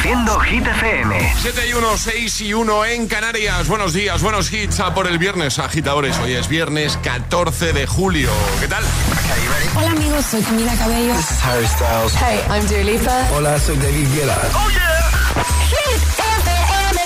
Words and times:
Reproduciendo 0.00 0.40
Hit 0.40 0.66
FM. 0.66 1.34
7 1.42 1.68
y 1.68 1.74
1, 1.74 1.98
6 1.98 2.40
y 2.40 2.54
1 2.54 2.84
en 2.86 3.06
Canarias. 3.06 3.68
Buenos 3.68 3.92
días, 3.92 4.22
buenos 4.22 4.50
hits 4.50 4.80
a 4.80 4.94
por 4.94 5.06
el 5.06 5.18
viernes, 5.18 5.58
agitadores. 5.58 6.18
Hoy 6.20 6.32
es 6.32 6.48
viernes 6.48 6.98
14 7.02 7.74
de 7.74 7.86
julio. 7.86 8.30
¿Qué 8.60 8.68
tal? 8.68 8.82
Hola 9.76 9.90
amigos, 9.90 10.24
soy 10.24 10.40
Camila 10.42 10.74
Cabello. 10.76 11.12
This 11.14 11.30
is 11.30 11.44
Harry 11.44 11.66
Styles. 11.66 12.14
Hey, 12.14 12.40
I'm 12.48 12.66
Dua 12.66 12.82
Lipa. 12.82 13.28
Hola, 13.34 13.58
soy 13.58 13.76
David 13.76 14.08
Guetta. 14.14 14.38
¡Oh, 14.54 14.70
yeah! 14.70 15.10
Hit 15.68 16.02
FM. 16.18 17.00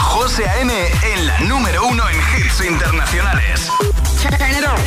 José 0.00 0.48
A.M. 0.48 0.72
en 1.14 1.26
la 1.26 1.38
número 1.40 1.86
uno 1.86 2.02
en 2.08 2.16
hits 2.16 2.64
internacionales. 2.64 3.68
Turn 4.22 4.34
it 4.50 4.64
on. 4.64 4.80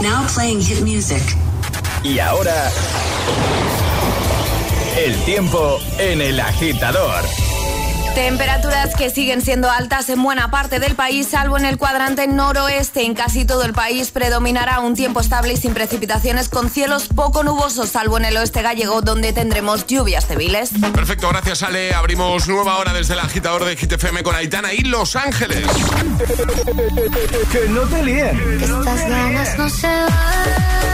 Now 0.00 0.26
playing 0.34 0.62
hit 0.62 0.80
music. 0.80 1.22
Y 2.02 2.18
ahora... 2.20 2.70
El 4.96 5.16
tiempo 5.24 5.80
en 5.98 6.20
el 6.20 6.38
agitador. 6.38 7.24
Temperaturas 8.14 8.94
que 8.94 9.10
siguen 9.10 9.42
siendo 9.42 9.68
altas 9.68 10.08
en 10.08 10.22
buena 10.22 10.52
parte 10.52 10.78
del 10.78 10.94
país, 10.94 11.26
salvo 11.26 11.58
en 11.58 11.64
el 11.64 11.78
cuadrante 11.78 12.28
noroeste. 12.28 13.04
En 13.04 13.14
casi 13.14 13.44
todo 13.44 13.64
el 13.64 13.72
país 13.72 14.12
predominará 14.12 14.78
un 14.78 14.94
tiempo 14.94 15.18
estable 15.18 15.54
y 15.54 15.56
sin 15.56 15.74
precipitaciones, 15.74 16.48
con 16.48 16.70
cielos 16.70 17.08
poco 17.12 17.42
nubosos, 17.42 17.88
salvo 17.88 18.18
en 18.18 18.26
el 18.26 18.36
oeste 18.36 18.62
gallego, 18.62 19.02
donde 19.02 19.32
tendremos 19.32 19.84
lluvias 19.88 20.28
débiles. 20.28 20.70
Perfecto, 20.94 21.28
gracias 21.28 21.64
Ale. 21.64 21.92
Abrimos 21.92 22.46
nueva 22.46 22.78
hora 22.78 22.92
desde 22.92 23.14
el 23.14 23.20
agitador 23.20 23.64
de 23.64 23.74
GTFM 23.74 24.22
con 24.22 24.36
Aitana 24.36 24.72
y 24.72 24.82
Los 24.82 25.16
Ángeles. 25.16 25.66
que 27.50 27.68
no 27.68 27.80
te 27.80 28.04
líen. 28.04 28.60
Estas 28.62 29.08
ganas 29.08 29.58
no 29.58 29.68
se 29.68 29.88
van. 29.88 30.93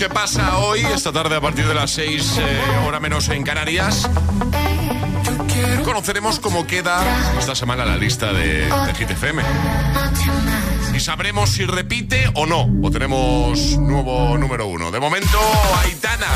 Qué 0.00 0.08
pasa 0.08 0.56
hoy, 0.60 0.80
esta 0.80 1.12
tarde 1.12 1.36
a 1.36 1.42
partir 1.42 1.66
de 1.68 1.74
las 1.74 1.90
6, 1.90 2.38
eh, 2.38 2.60
hora 2.86 3.00
menos 3.00 3.28
en 3.28 3.44
Canarias. 3.44 4.08
Conoceremos 5.84 6.40
cómo 6.40 6.66
queda 6.66 7.02
esta 7.38 7.54
semana 7.54 7.84
la 7.84 7.98
lista 7.98 8.32
de, 8.32 8.64
de 8.64 8.94
Hit 8.94 9.10
FM. 9.10 9.42
Y 10.94 11.00
sabremos 11.00 11.50
si 11.50 11.66
repite 11.66 12.30
o 12.32 12.46
no. 12.46 12.66
O 12.82 12.90
tenemos 12.90 13.76
nuevo 13.76 14.38
número 14.38 14.68
uno. 14.68 14.90
De 14.90 15.00
momento, 15.00 15.38
Aitana 15.84 16.28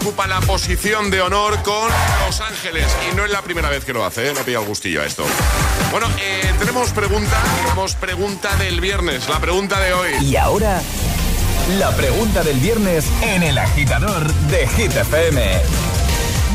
ocupa 0.00 0.26
la 0.26 0.40
posición 0.40 1.10
de 1.10 1.20
honor 1.20 1.62
con 1.62 1.90
Los 2.26 2.40
Ángeles. 2.40 2.86
Y 3.10 3.14
no 3.14 3.26
es 3.26 3.30
la 3.30 3.42
primera 3.42 3.68
vez 3.68 3.84
que 3.84 3.92
lo 3.92 4.02
hace, 4.04 4.30
¿eh? 4.30 4.34
le 4.34 4.42
pilla 4.44 4.60
el 4.60 4.66
gustillo 4.66 5.02
a 5.02 5.04
esto. 5.04 5.24
Bueno, 5.90 6.08
eh, 6.18 6.52
tenemos 6.58 6.90
pregunta. 6.90 7.38
Tenemos 7.62 7.94
pregunta 7.96 8.56
del 8.56 8.80
viernes. 8.80 9.28
La 9.28 9.40
pregunta 9.40 9.78
de 9.78 9.92
hoy. 9.92 10.10
Y 10.22 10.36
ahora, 10.36 10.80
la 11.68 11.90
pregunta 11.96 12.42
del 12.42 12.58
viernes 12.58 13.10
en 13.22 13.42
el 13.42 13.58
agitador 13.58 14.32
de 14.50 14.66
Hit 14.68 14.94
FM. 14.96 15.91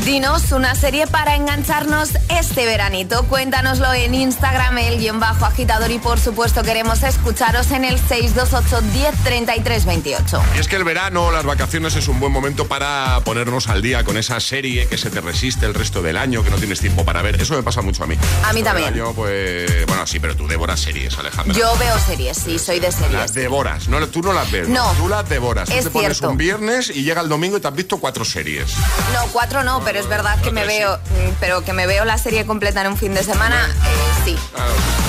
Dinos 0.08 0.52
una 0.52 0.74
serie 0.74 1.06
para 1.06 1.36
engancharnos 1.36 2.12
este 2.30 2.64
veranito. 2.64 3.24
Cuéntanoslo 3.24 3.92
en 3.92 4.14
Instagram, 4.14 4.78
el 4.78 4.98
guion 4.98 5.20
bajo 5.20 5.44
agitador. 5.44 5.90
Y 5.90 5.98
por 5.98 6.18
supuesto, 6.18 6.62
queremos 6.62 7.02
escucharos 7.02 7.70
en 7.72 7.84
el 7.84 7.98
628 7.98 8.80
10 8.90 9.84
28. 9.84 10.42
Y 10.56 10.60
es 10.60 10.66
que 10.66 10.76
el 10.76 10.84
verano, 10.84 11.30
las 11.30 11.44
vacaciones 11.44 11.94
es 11.94 12.08
un 12.08 12.20
buen 12.20 12.32
momento 12.32 12.66
para 12.66 13.20
ponernos 13.22 13.68
al 13.68 13.82
día 13.82 14.02
con 14.02 14.16
esa 14.16 14.40
serie 14.40 14.88
que 14.88 14.96
se 14.96 15.10
te 15.10 15.20
resiste 15.20 15.66
el 15.66 15.74
resto 15.74 16.00
del 16.00 16.16
año, 16.16 16.42
que 16.42 16.48
no 16.48 16.56
tienes 16.56 16.80
tiempo 16.80 17.04
para 17.04 17.20
ver. 17.20 17.38
Eso 17.38 17.54
me 17.54 17.62
pasa 17.62 17.82
mucho 17.82 18.02
a 18.04 18.06
mí. 18.06 18.16
A 18.46 18.54
mí 18.54 18.62
también. 18.62 18.94
año, 18.94 19.12
pues, 19.12 19.84
bueno, 19.88 20.06
sí, 20.06 20.20
pero 20.20 20.34
tú 20.34 20.48
devoras 20.48 20.80
series, 20.80 21.18
Alejandra. 21.18 21.54
Yo 21.54 21.76
veo 21.76 21.98
series, 21.98 22.38
sí, 22.38 22.58
soy 22.58 22.80
de 22.80 22.86
Las 22.86 22.94
series. 22.94 23.34
devoras, 23.34 23.88
no, 23.88 24.06
tú 24.06 24.22
no 24.22 24.32
las 24.32 24.50
ves. 24.50 24.70
No. 24.70 24.90
Tú 24.92 25.06
las 25.06 25.28
devoras. 25.28 25.68
Es 25.68 25.80
tú 25.80 25.84
te 25.84 25.90
pones 25.90 26.16
cierto. 26.16 26.30
un 26.30 26.38
viernes 26.38 26.88
y 26.88 27.02
llega 27.02 27.20
el 27.20 27.28
domingo 27.28 27.58
y 27.58 27.60
te 27.60 27.68
has 27.68 27.74
visto 27.74 27.98
cuatro 27.98 28.24
series. 28.24 28.74
No, 29.12 29.30
cuatro 29.32 29.62
no, 29.62 29.82
pero 29.84 29.97
es 29.98 30.08
verdad 30.08 30.40
que 30.40 30.50
me 30.52 30.64
veo, 30.64 30.98
pero 31.40 31.64
que 31.64 31.72
me 31.72 31.86
veo 31.86 32.04
la 32.04 32.18
serie 32.18 32.46
completa 32.46 32.80
en 32.82 32.88
un 32.88 32.96
fin 32.96 33.14
de 33.14 33.22
semana, 33.24 33.66
eh, 33.66 34.22
sí. 34.24 34.38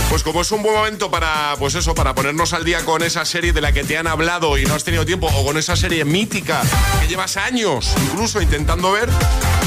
Pues 0.09 0.23
como 0.23 0.41
es 0.41 0.51
un 0.51 0.63
buen 0.63 0.73
momento 0.75 1.11
para, 1.11 1.55
pues 1.59 1.75
eso, 1.75 1.93
para 1.93 2.15
ponernos 2.15 2.53
al 2.53 2.65
día 2.65 2.83
con 2.83 3.03
esa 3.03 3.25
serie 3.25 3.53
de 3.53 3.61
la 3.61 3.71
que 3.71 3.83
te 3.83 3.95
han 3.97 4.07
hablado 4.07 4.57
y 4.57 4.65
no 4.65 4.73
has 4.73 4.83
tenido 4.83 5.05
tiempo, 5.05 5.27
o 5.27 5.45
con 5.45 5.55
esa 5.57 5.75
serie 5.75 6.03
mítica 6.03 6.61
que 6.99 7.07
llevas 7.07 7.37
años 7.37 7.91
incluso 8.05 8.41
intentando 8.41 8.91
ver, 8.91 9.07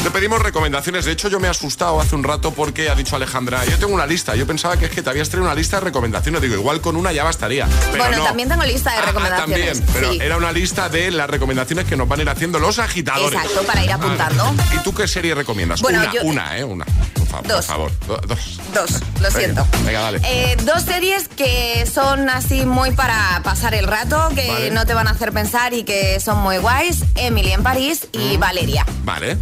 te 0.03 0.11
pedimos 0.11 0.43
recomendaciones. 0.43 1.05
De 1.05 1.13
hecho, 1.13 1.29
yo 1.29 1.39
me 1.39 1.47
he 1.47 1.51
asustado 1.51 2.01
hace 2.01 2.17
un 2.17 2.25
rato 2.25 2.51
porque 2.53 2.91
ha 2.91 2.97
dicho 2.97 3.15
Alejandra, 3.15 3.65
yo 3.67 3.79
tengo 3.79 3.95
una 3.95 4.05
lista. 4.05 4.35
Yo 4.35 4.45
pensaba 4.47 4.77
que 4.77 4.87
es 4.87 4.91
que 4.91 5.01
te 5.01 5.11
habías 5.11 5.29
traído 5.29 5.45
una 5.47 5.55
lista 5.55 5.77
de 5.77 5.85
recomendaciones. 5.85 6.43
Digo, 6.43 6.55
igual 6.57 6.81
con 6.81 6.97
una 6.97 7.13
ya 7.13 7.23
bastaría. 7.23 7.69
Pero 7.93 8.03
Bueno, 8.03 8.19
no. 8.19 8.25
también 8.25 8.49
tengo 8.49 8.65
lista 8.65 8.91
de 8.91 8.97
Ah, 8.97 9.01
ah, 9.05 9.07
recomendaciones, 9.07 9.79
también, 9.79 9.95
pero 9.95 10.13
sí. 10.13 10.19
era 10.21 10.37
una 10.37 10.51
lista 10.51 10.89
de 10.89 11.13
las 11.13 11.31
recomendaciones 11.31 11.85
que 11.87 11.97
nos 11.97 12.09
van 12.09 12.19
a 12.19 12.23
ir 12.23 12.29
haciendo 12.29 12.59
los 12.59 12.81
agitadores. 12.81 13.39
Exacto, 13.41 13.63
para 13.63 13.85
ir 13.85 13.93
apuntando. 13.93 14.53
¿Y 14.75 14.83
tú 14.83 14.93
qué 14.93 15.07
serie 15.07 15.37
recomiendas? 15.37 15.81
Bueno, 15.83 16.01
una, 16.01 16.13
yo- 16.13 16.23
una, 16.25 16.59
¿eh? 16.59 16.65
Una. 16.65 16.85
por 17.31 17.47
Dos. 17.47 17.65
favor. 17.67 17.91
Do- 18.09 18.21
dos. 18.27 18.59
Dos, 18.75 18.91
lo 18.93 19.29
Venga, 19.29 19.31
siento. 19.31 19.67
Venga, 19.85 20.01
dale. 20.01 20.19
Eh, 20.25 20.32
dos 20.65 20.83
series 20.83 21.29
que 21.29 21.85
son 21.93 22.29
así 22.31 22.65
muy 22.65 22.93
para 22.93 23.41
pasar 23.43 23.75
el 23.75 23.87
rato, 23.87 24.29
que 24.35 24.47
Vale. 24.49 24.71
no 24.71 24.87
te 24.87 24.95
van 24.95 25.09
a 25.09 25.11
hacer 25.13 25.33
pensar 25.33 25.75
y 25.75 25.85
que 25.85 26.21
son 26.21 26.39
muy 26.39 26.59
guays. 26.59 27.05
Emily 27.17 27.53
en 27.53 27.63
París 27.63 28.07
y 28.13 28.37
Valeria. 28.37 28.87
Vale. 29.05 29.37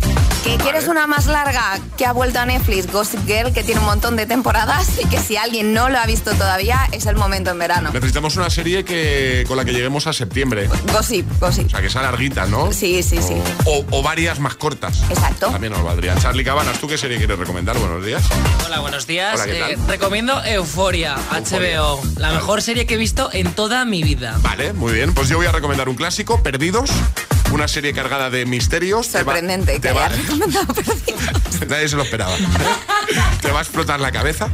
¿Que 0.45 0.57
quieres 0.57 0.89
una 0.89 1.07
más 1.07 1.27
larga 1.27 1.79
que 1.99 2.07
ha 2.07 2.13
vuelto 2.13 2.39
a 2.39 2.47
Netflix, 2.47 2.91
Gossip 2.91 3.27
Girl, 3.27 3.53
que 3.53 3.63
tiene 3.63 3.81
un 3.81 3.87
montón 3.87 4.17
de 4.17 4.25
temporadas 4.25 4.89
y 4.99 5.07
que 5.07 5.19
si 5.21 5.37
alguien 5.37 5.75
no 5.75 5.91
lo 5.91 5.99
ha 5.99 6.07
visto 6.07 6.33
todavía 6.33 6.89
es 6.93 7.05
el 7.05 7.17
momento 7.17 7.51
en 7.51 7.59
verano? 7.59 7.91
Necesitamos 7.93 8.37
una 8.37 8.49
serie 8.49 8.83
que 8.85 9.45
con 9.47 9.59
la 9.59 9.67
que 9.67 9.73
lleguemos 9.73 10.07
a 10.07 10.15
septiembre. 10.15 10.67
Gossip, 10.93 11.27
Gossip. 11.39 11.67
O 11.67 11.71
sea, 11.71 11.83
que 11.83 11.91
sea 11.91 12.01
larguita, 12.03 12.47
¿no? 12.47 12.73
Sí, 12.73 13.03
sí, 13.03 13.21
sí. 13.21 13.35
O, 13.67 13.85
o 13.91 14.03
varias 14.03 14.39
más 14.41 14.55
cortas. 14.55 15.03
Exacto. 15.11 15.49
También 15.51 15.75
nos 15.75 15.83
valdría. 15.85 16.15
Charlie 16.17 16.43
Cabanas, 16.45 16.79
¿tú 16.79 16.89
qué 16.89 16.97
serie 16.97 17.19
quieres 17.19 17.39
recomendar? 17.39 17.77
Buenos 17.79 18.05
días. 18.05 18.23
Hola, 18.65 18.81
buenos 18.81 19.07
días. 19.07 19.35
Hola, 19.35 19.45
¿qué 19.45 19.59
tal? 19.61 19.71
Eh, 19.73 19.79
recomiendo 19.89 20.43
Euforia, 20.45 20.80
Euphoria. 20.81 21.15
HBO, 21.31 22.00
la 22.17 22.32
mejor 22.32 22.62
serie 22.62 22.87
que 22.87 22.94
he 22.94 22.97
visto 22.97 23.29
en 23.35 23.53
toda 23.53 23.85
mi 23.85 24.03
vida. 24.03 24.38
Vale, 24.41 24.73
muy 24.73 24.94
bien. 24.94 25.12
Pues 25.12 25.29
yo 25.29 25.37
voy 25.37 25.44
a 25.44 25.53
recomendar 25.53 25.91
un 25.91 25.94
clásico, 25.94 26.43
Perdidos. 26.43 26.88
Una 27.53 27.69
serie 27.69 27.93
cargada 27.93 28.31
de 28.31 28.47
misterios. 28.47 29.09
Te 29.09 29.19
va- 29.23 29.25
Sorprendente 29.35 29.73
te 29.75 29.81
que 29.88 29.93
va- 29.93 30.06
hayas 30.06 30.19
recomendado 30.23 30.73
Perdidos. 30.75 31.69
Nadie 31.69 31.87
se 31.87 31.97
lo 31.97 32.03
esperaba. 32.05 32.32
va 33.61 33.62
a 33.62 33.67
explotar 33.67 34.01
la 34.01 34.11
cabeza. 34.11 34.49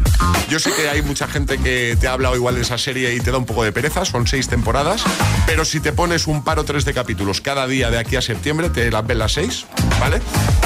Yo 0.49 0.59
sé 0.59 0.73
que 0.73 0.89
hay 0.89 1.01
mucha 1.01 1.29
gente 1.29 1.59
que 1.59 1.97
te 2.01 2.09
ha 2.09 2.13
hablado 2.13 2.35
igual 2.35 2.57
de 2.57 2.63
esa 2.63 2.77
serie 2.77 3.15
y 3.15 3.21
te 3.21 3.31
da 3.31 3.39
un 3.39 3.47
poco 3.47 3.63
de 3.63 3.71
pereza. 3.71 4.05
Son 4.05 4.27
seis 4.27 4.49
temporadas. 4.49 5.05
Pero 5.47 5.65
si 5.65 5.79
te 5.79 5.93
pones 5.93 6.27
un 6.27 6.43
par 6.43 6.59
o 6.59 6.65
tres 6.65 6.85
de 6.85 6.93
capítulos 6.93 7.41
cada 7.41 7.69
día 7.69 7.89
de 7.89 7.99
aquí 7.99 8.17
a 8.17 8.23
septiembre, 8.23 8.69
te 8.69 8.91
las 8.91 9.07
ves 9.07 9.17
las 9.17 9.33
seis. 9.33 9.67
¿Vale? 10.01 10.21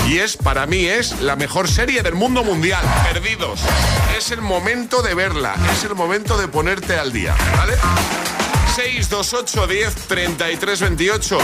Y 0.08 0.20
es, 0.20 0.38
para 0.38 0.64
mí, 0.64 0.86
es 0.86 1.20
la 1.20 1.36
mejor 1.36 1.68
serie 1.68 2.02
del 2.02 2.14
mundo 2.14 2.42
mundial. 2.42 2.82
Perdidos. 3.12 3.60
Es 4.16 4.30
el 4.30 4.40
momento 4.40 5.02
de 5.02 5.12
verla. 5.12 5.54
Es 5.74 5.84
el 5.84 5.94
momento 5.94 6.38
de 6.38 6.48
ponerte 6.48 6.96
al 6.96 7.12
día. 7.12 7.36
¿Vale? 7.58 7.74
628 8.74 9.66
10 9.66 9.94
33 10.08 10.80
28. 10.80 11.38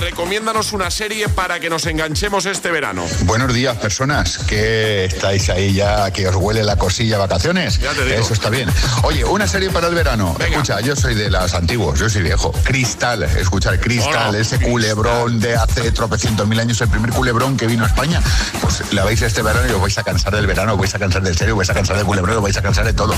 Recomiéndanos 0.00 0.72
una 0.72 0.90
serie 0.90 1.28
para 1.28 1.60
que 1.60 1.70
nos 1.70 1.86
enganchemos 1.86 2.46
este 2.46 2.70
verano. 2.70 3.04
Buenos 3.20 3.52
días, 3.54 3.76
personas. 3.76 4.38
que 4.38 5.04
estáis 5.04 5.48
ahí 5.48 5.74
ya? 5.74 6.10
¿Que 6.10 6.26
os 6.28 6.34
huele 6.36 6.64
la 6.64 6.76
cosilla 6.76 7.18
vacaciones? 7.18 7.78
Ya 7.78 7.92
te 7.92 8.04
digo. 8.04 8.18
Eso 8.20 8.34
está 8.34 8.50
bien. 8.50 8.68
Oye, 9.04 9.24
una 9.24 9.46
serie 9.46 9.70
para 9.70 9.88
el 9.88 9.94
verano. 9.94 10.34
Venga. 10.38 10.56
Escucha, 10.56 10.80
yo 10.80 10.96
soy 10.96 11.14
de 11.14 11.30
las 11.30 11.54
antiguos, 11.54 11.98
yo 11.98 12.08
soy 12.10 12.22
viejo. 12.22 12.52
Cristal, 12.64 13.22
escuchar 13.22 13.78
Cristal, 13.80 14.30
Hola, 14.30 14.38
ese 14.38 14.56
Cristal. 14.56 14.70
culebrón 14.72 15.40
de 15.40 15.54
hace 15.56 15.92
tropecientos 15.92 16.46
mil 16.48 16.58
años, 16.58 16.80
el 16.80 16.88
primer 16.88 17.10
culebrón 17.10 17.56
que 17.56 17.66
vino 17.66 17.84
a 17.84 17.86
España. 17.86 18.20
Pues 18.60 18.92
la 18.92 19.04
veis 19.04 19.22
este 19.22 19.42
verano 19.42 19.66
y 19.68 19.72
os 19.72 19.80
vais 19.80 19.96
a 19.98 20.02
cansar 20.02 20.34
del 20.34 20.46
verano, 20.46 20.72
os 20.74 20.78
vais 20.78 20.94
a 20.94 20.98
cansar 20.98 21.22
del 21.22 21.36
serio, 21.36 21.54
os 21.54 21.58
vais 21.58 21.70
a 21.70 21.74
cansar 21.74 21.96
del 21.96 22.06
culebrón, 22.06 22.36
os 22.38 22.42
vais 22.42 22.56
a 22.56 22.62
cansar 22.62 22.84
de 22.84 22.92
todo. 22.92 23.14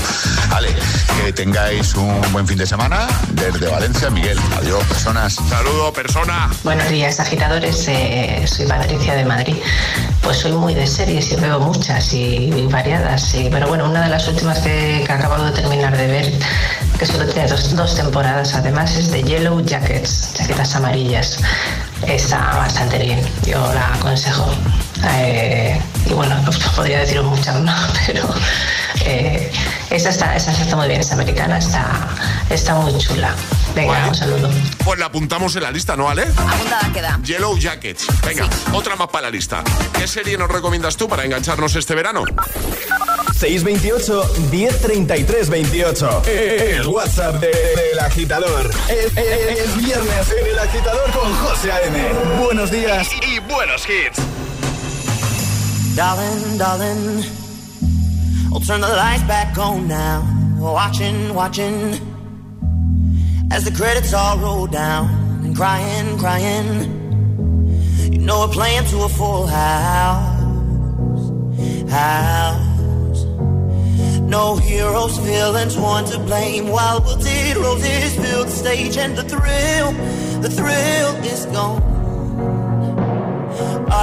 Vale, 0.49 0.69
que 1.23 1.33
tengáis 1.33 1.95
un 1.95 2.21
buen 2.31 2.47
fin 2.47 2.57
de 2.57 2.67
semana. 2.67 3.07
Desde 3.31 3.67
Valencia, 3.67 4.09
Miguel. 4.09 4.37
Adiós, 4.57 4.83
personas. 4.85 5.35
Saludo, 5.49 5.91
persona. 5.93 6.49
Buenos 6.65 6.89
días, 6.89 7.19
agitadores. 7.19 7.87
Eh, 7.89 8.43
soy 8.47 8.65
Patricia 8.65 9.13
de 9.13 9.23
Madrid. 9.23 9.55
Pues 10.23 10.37
soy 10.37 10.51
muy 10.51 10.73
de 10.73 10.87
series 10.87 11.31
y 11.31 11.35
veo 11.35 11.59
muchas 11.59 12.11
y, 12.11 12.49
y 12.55 12.65
variadas. 12.65 13.21
sí. 13.21 13.49
Pero 13.51 13.67
bueno, 13.67 13.87
una 13.87 14.01
de 14.01 14.09
las 14.09 14.27
últimas 14.27 14.57
que, 14.61 15.03
que 15.05 15.11
acabo 15.13 15.43
de 15.43 15.51
terminar 15.51 15.95
de 15.95 16.07
ver, 16.07 16.33
que 16.97 17.05
solo 17.05 17.27
tiene 17.27 17.47
dos, 17.47 17.75
dos 17.75 17.95
temporadas 17.95 18.55
además, 18.55 18.97
es 18.97 19.11
de 19.11 19.21
Yellow 19.21 19.63
Jackets, 19.63 20.33
chaquetas 20.33 20.75
amarillas. 20.75 21.37
Está 22.07 22.39
bastante 22.57 22.97
bien, 22.97 23.21
yo 23.45 23.59
la 23.71 23.93
aconsejo. 23.93 24.51
Eh, 25.11 25.79
y 26.05 26.13
bueno, 26.13 26.35
pues 26.45 26.57
podría 26.75 26.99
deciros 26.99 27.25
muchas 27.25 27.59
más, 27.61 27.91
pero 28.07 28.27
eh, 29.05 29.51
esa, 29.89 30.09
está, 30.09 30.35
esa 30.35 30.51
está 30.51 30.75
muy 30.75 30.87
bien, 30.87 31.01
es 31.01 31.11
americana, 31.11 31.57
está, 31.57 32.07
está 32.49 32.75
muy 32.75 32.97
chula. 32.97 33.33
Venga, 33.75 33.91
Vale. 33.93 34.07
un 34.09 34.15
saludo. 34.15 34.49
Pues 34.85 34.99
la 34.99 35.07
apuntamos 35.07 35.55
en 35.57 35.63
la 35.63 35.71
lista, 35.71 35.95
¿no, 35.97 36.09
Ale? 36.09 36.23
Apuntada 36.23 36.89
queda. 36.93 37.19
Yellow 37.23 37.57
Jackets. 37.57 38.05
Venga, 38.25 38.47
otra 38.73 38.95
más 38.95 39.09
para 39.09 39.23
la 39.23 39.31
lista. 39.31 39.63
¿Qué 39.97 40.07
serie 40.07 40.37
nos 40.37 40.49
recomiendas 40.49 40.95
tú 40.95 41.09
para 41.09 41.25
engancharnos 41.25 41.75
este 41.75 41.93
verano? 41.93 42.23
628 43.37 44.33
1033 44.51 45.49
28. 45.49 46.21
El 46.25 46.87
WhatsApp 46.87 47.35
de- 47.41 47.47
del 47.47 47.99
agitador. 47.99 48.69
Es, 48.87 49.17
es- 49.17 49.59
es 49.59 49.77
viernes 49.77 50.33
en 50.39 50.47
el 50.47 50.59
agitador 50.59 51.11
con 51.11 51.33
José 51.35 51.71
A.M. 51.71 52.13
Buenos 52.41 52.71
días 52.71 53.07
y 53.27 53.39
buenos 53.39 53.83
hits. 53.89 54.19
Darling, 55.95 56.57
darling, 56.57 57.23
I'll 58.51 58.59
turn 58.59 58.81
the 58.81 58.89
lights 58.89 59.23
back 59.23 59.57
on 59.57 59.87
now. 59.87 60.27
Watching, 60.59 61.33
watching, 61.33 61.93
as 63.49 63.63
the 63.63 63.71
credits 63.71 64.13
all 64.13 64.37
roll 64.39 64.67
down. 64.67 65.07
And 65.45 65.55
crying, 65.55 66.17
crying, 66.17 66.91
you 68.11 68.19
know 68.19 68.45
we're 68.45 68.53
playing 68.53 68.83
to 68.87 69.03
a 69.03 69.09
full 69.09 69.47
house. 69.47 70.35
House. 71.89 73.23
No 74.19 74.57
heroes, 74.57 75.17
villains, 75.19 75.77
one 75.77 76.03
to 76.05 76.19
blame. 76.19 76.67
While 76.67 76.99
wilted 76.99 77.55
roses 77.55 78.15
fill 78.15 78.43
the 78.43 78.51
stage, 78.51 78.97
and 78.97 79.15
the 79.15 79.23
thrill, 79.23 79.93
the 80.41 80.49
thrill 80.49 81.15
is 81.23 81.45
gone. 81.45 81.94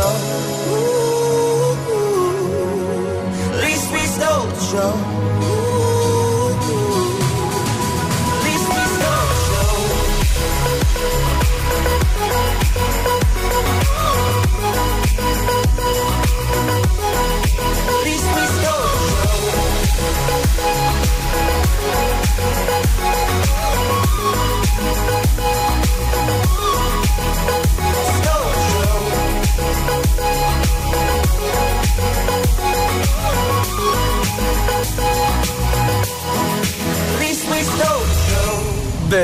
show. 0.00 0.87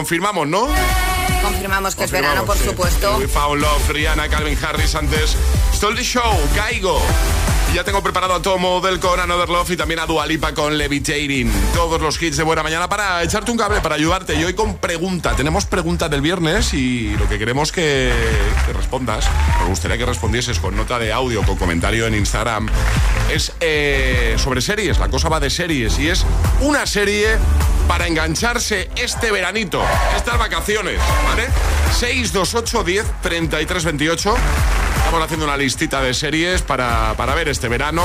Confirmamos, 0.00 0.48
¿no? 0.48 0.66
Confirmamos 1.42 1.94
que 1.94 2.04
es 2.04 2.10
verano, 2.10 2.46
por 2.46 2.56
sí. 2.56 2.64
supuesto. 2.64 3.18
We 3.18 3.28
Found 3.28 3.60
Love, 3.60 3.90
Rihanna, 3.90 4.30
Calvin 4.30 4.56
Harris 4.64 4.94
antes. 4.94 5.36
Stole 5.74 5.94
the 5.94 6.02
Show, 6.02 6.40
Caigo. 6.56 7.02
Y 7.70 7.74
ya 7.74 7.84
tengo 7.84 8.02
preparado 8.02 8.32
a 8.32 8.40
Tom 8.40 8.62
Model 8.62 8.98
con 8.98 9.20
Another 9.20 9.50
Love 9.50 9.72
y 9.72 9.76
también 9.76 10.00
a 10.00 10.06
Dualipa 10.06 10.54
con 10.54 10.78
Levitating. 10.78 11.52
Todos 11.74 12.00
los 12.00 12.20
hits 12.20 12.38
de 12.38 12.44
buena 12.44 12.62
mañana 12.62 12.88
para 12.88 13.22
echarte 13.22 13.50
un 13.50 13.58
cable, 13.58 13.82
para 13.82 13.96
ayudarte. 13.96 14.36
Y 14.36 14.42
hoy 14.42 14.54
con 14.54 14.78
pregunta. 14.78 15.36
Tenemos 15.36 15.66
pregunta 15.66 16.08
del 16.08 16.22
viernes 16.22 16.72
y 16.72 17.14
lo 17.18 17.28
que 17.28 17.38
queremos 17.38 17.70
que, 17.70 18.10
que 18.66 18.72
respondas, 18.72 19.28
me 19.60 19.68
gustaría 19.68 19.98
que 19.98 20.06
respondieses 20.06 20.58
con 20.60 20.74
nota 20.74 20.98
de 20.98 21.12
audio, 21.12 21.42
con 21.42 21.56
comentario 21.56 22.06
en 22.06 22.14
Instagram, 22.14 22.70
es 23.30 23.52
eh, 23.60 24.34
sobre 24.38 24.62
series. 24.62 24.98
La 24.98 25.10
cosa 25.10 25.28
va 25.28 25.40
de 25.40 25.50
series 25.50 25.98
y 25.98 26.08
es 26.08 26.24
una 26.62 26.86
serie 26.86 27.36
para 27.90 28.06
engancharse 28.06 28.88
este 28.94 29.32
veranito, 29.32 29.82
estas 30.16 30.38
vacaciones, 30.38 31.00
¿vale? 31.24 31.48
628 31.98 32.84
10 32.84 33.04
33 33.20 33.84
28. 33.84 34.34
Estamos 34.98 35.24
haciendo 35.24 35.44
una 35.44 35.56
listita 35.56 36.00
de 36.00 36.14
series 36.14 36.62
para, 36.62 37.14
para 37.16 37.34
ver 37.34 37.48
este 37.48 37.66
verano. 37.66 38.04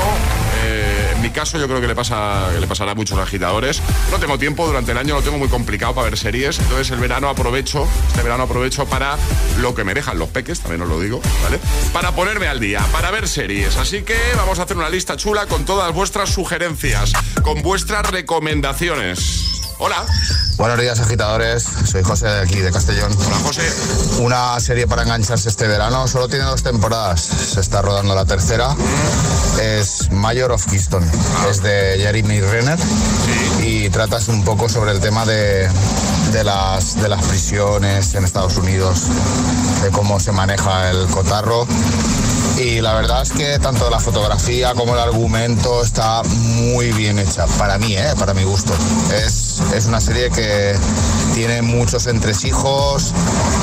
Eh, 0.64 1.12
en 1.14 1.22
mi 1.22 1.30
caso, 1.30 1.56
yo 1.56 1.68
creo 1.68 1.80
que 1.80 1.86
le, 1.86 1.94
pasa, 1.94 2.48
que 2.52 2.58
le 2.58 2.66
pasará 2.66 2.90
a 2.90 2.94
muchos 2.96 3.16
agitadores. 3.16 3.80
No 4.10 4.18
tengo 4.18 4.40
tiempo 4.40 4.66
durante 4.66 4.90
el 4.90 4.98
año, 4.98 5.14
lo 5.14 5.22
tengo 5.22 5.38
muy 5.38 5.46
complicado 5.46 5.94
para 5.94 6.10
ver 6.10 6.18
series. 6.18 6.58
Entonces, 6.58 6.90
el 6.90 6.98
verano 6.98 7.28
aprovecho, 7.28 7.86
este 8.08 8.22
verano 8.22 8.42
aprovecho 8.42 8.86
para 8.86 9.16
lo 9.60 9.76
que 9.76 9.84
me 9.84 9.94
dejan 9.94 10.18
los 10.18 10.30
peques, 10.30 10.58
también 10.58 10.82
os 10.82 10.88
lo 10.88 10.98
digo, 10.98 11.22
¿vale? 11.44 11.60
Para 11.92 12.10
ponerme 12.10 12.48
al 12.48 12.58
día, 12.58 12.84
para 12.90 13.12
ver 13.12 13.28
series. 13.28 13.76
Así 13.76 14.02
que 14.02 14.18
vamos 14.34 14.58
a 14.58 14.64
hacer 14.64 14.76
una 14.76 14.90
lista 14.90 15.16
chula 15.16 15.46
con 15.46 15.64
todas 15.64 15.94
vuestras 15.94 16.30
sugerencias, 16.30 17.12
con 17.44 17.62
vuestras 17.62 18.10
recomendaciones. 18.10 19.55
Hola. 19.78 20.06
Buenos 20.56 20.80
días, 20.80 20.98
agitadores. 21.00 21.64
Soy 21.84 22.02
José 22.02 22.26
de 22.26 22.40
aquí, 22.40 22.60
de 22.60 22.72
Castellón. 22.72 23.12
Hola, 23.12 23.36
José. 23.44 23.62
Una 24.20 24.58
serie 24.58 24.86
para 24.86 25.02
engancharse 25.02 25.50
este 25.50 25.66
verano. 25.66 26.08
Solo 26.08 26.28
tiene 26.28 26.46
dos 26.46 26.62
temporadas. 26.62 27.20
Se 27.20 27.60
está 27.60 27.82
rodando 27.82 28.14
la 28.14 28.24
tercera. 28.24 28.74
Es 29.60 30.10
Mayor 30.10 30.52
of 30.52 30.64
Keystone. 30.64 31.06
Es 31.50 31.62
de 31.62 31.96
Jeremy 31.98 32.40
Renner. 32.40 32.78
Y 33.60 33.90
tratas 33.90 34.28
un 34.28 34.44
poco 34.44 34.68
sobre 34.70 34.92
el 34.92 35.00
tema 35.00 35.26
de, 35.26 35.68
de 36.32 36.44
las, 36.44 37.00
de 37.00 37.08
las 37.10 37.22
prisiones 37.24 38.14
en 38.14 38.24
Estados 38.24 38.56
Unidos, 38.56 39.02
de 39.82 39.90
cómo 39.90 40.20
se 40.20 40.32
maneja 40.32 40.90
el 40.90 41.06
cotarro 41.08 41.66
Y 42.58 42.80
la 42.80 42.94
verdad 42.94 43.22
es 43.22 43.32
que 43.32 43.58
tanto 43.58 43.90
la 43.90 44.00
fotografía 44.00 44.72
como 44.74 44.94
el 44.94 45.00
argumento 45.00 45.82
está 45.82 46.22
muy 46.24 46.90
bien 46.92 47.18
hecha. 47.18 47.46
Para 47.58 47.76
mí, 47.78 47.94
¿eh? 47.96 48.14
para 48.18 48.32
mi 48.32 48.44
gusto. 48.44 48.72
Es, 49.14 49.60
es 49.74 49.84
una 49.86 50.00
serie 50.00 50.30
que 50.30 50.74
tiene 51.34 51.60
muchos 51.60 52.06
entresijos 52.06 53.12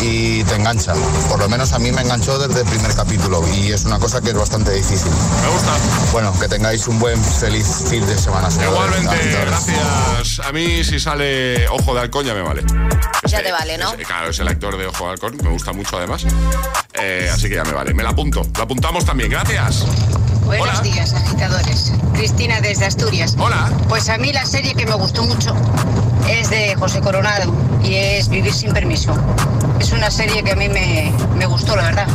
y 0.04 0.44
te 0.44 0.56
engancha. 0.56 0.94
Por 1.28 1.40
lo 1.40 1.50
menos 1.50 1.74
a 1.74 1.80
mí 1.80 1.92
me 1.92 2.02
enganchó 2.02 2.38
desde 2.38 2.62
el 2.62 2.68
primer 2.68 2.94
capítulo 2.96 3.44
y 3.56 3.72
es 3.72 3.84
una 3.86 3.98
cosa 3.98 4.22
que 4.22 4.30
es 4.30 4.36
bastante 4.36 4.72
difícil. 4.72 5.10
Me 5.42 5.50
gusta. 5.52 5.72
Bueno, 6.12 6.32
que 6.40 6.48
tengáis 6.48 6.88
un 6.88 7.00
buen 7.00 7.22
feliz 7.24 7.86
fin 7.90 8.06
de 8.06 8.16
semana. 8.18 8.52
señores. 8.52 8.74
Igualmente, 8.74 9.38
gracias. 9.48 10.40
A 10.48 10.52
mí 10.52 10.84
si 10.84 11.00
sale 11.00 11.68
Ojo 11.70 11.96
de 11.96 12.02
Halcón 12.02 12.26
ya 12.28 12.36
me 12.36 12.42
vale. 12.44 12.64
Ya 13.26 13.38
Ese- 13.40 13.44
te 13.48 13.52
vale, 13.52 13.78
¿no? 13.80 13.92
claro, 14.06 14.30
es 14.30 14.38
el 14.40 14.48
actor 14.48 14.78
de 14.78 14.86
Ojo 14.86 15.06
de 15.06 15.12
Halcón, 15.14 15.38
me 15.44 15.50
gusta 15.50 15.74
mucho 15.74 15.98
además. 15.98 16.26
Eh, 17.02 17.28
así 17.34 17.50
que 17.50 17.56
ya 17.56 17.64
me 17.64 17.72
vale. 17.74 17.92
Me 17.96 18.04
la 18.04 18.10
apunto. 18.10 18.46
La 18.56 18.64
apuntamos 18.84 19.06
también, 19.06 19.30
gracias. 19.32 19.86
Buenos 20.46 20.68
Hola. 20.68 20.82
días, 20.82 21.14
agitadores. 21.14 21.94
Cristina 22.14 22.60
desde 22.60 22.86
Asturias. 22.86 23.34
Hola. 23.40 23.72
Pues 23.88 24.10
a 24.10 24.18
mí 24.18 24.34
la 24.34 24.46
serie 24.46 24.76
que 24.76 24.86
me 24.86 24.94
gustó 24.96 25.24
mucho 25.24 25.56
es 26.28 26.50
de 26.50 26.76
José 26.76 27.00
Coronado 27.00 27.54
y 27.82 27.96
es 27.96 28.28
Vivir 28.28 28.54
sin 28.54 28.74
permiso. 28.74 29.16
Es 29.80 29.94
una 29.94 30.12
serie 30.12 30.44
que 30.44 30.52
a 30.52 30.56
mí 30.58 30.68
me, 30.68 31.14
me 31.38 31.46
gustó, 31.46 31.78
la 31.78 31.84
verdad. 31.84 32.08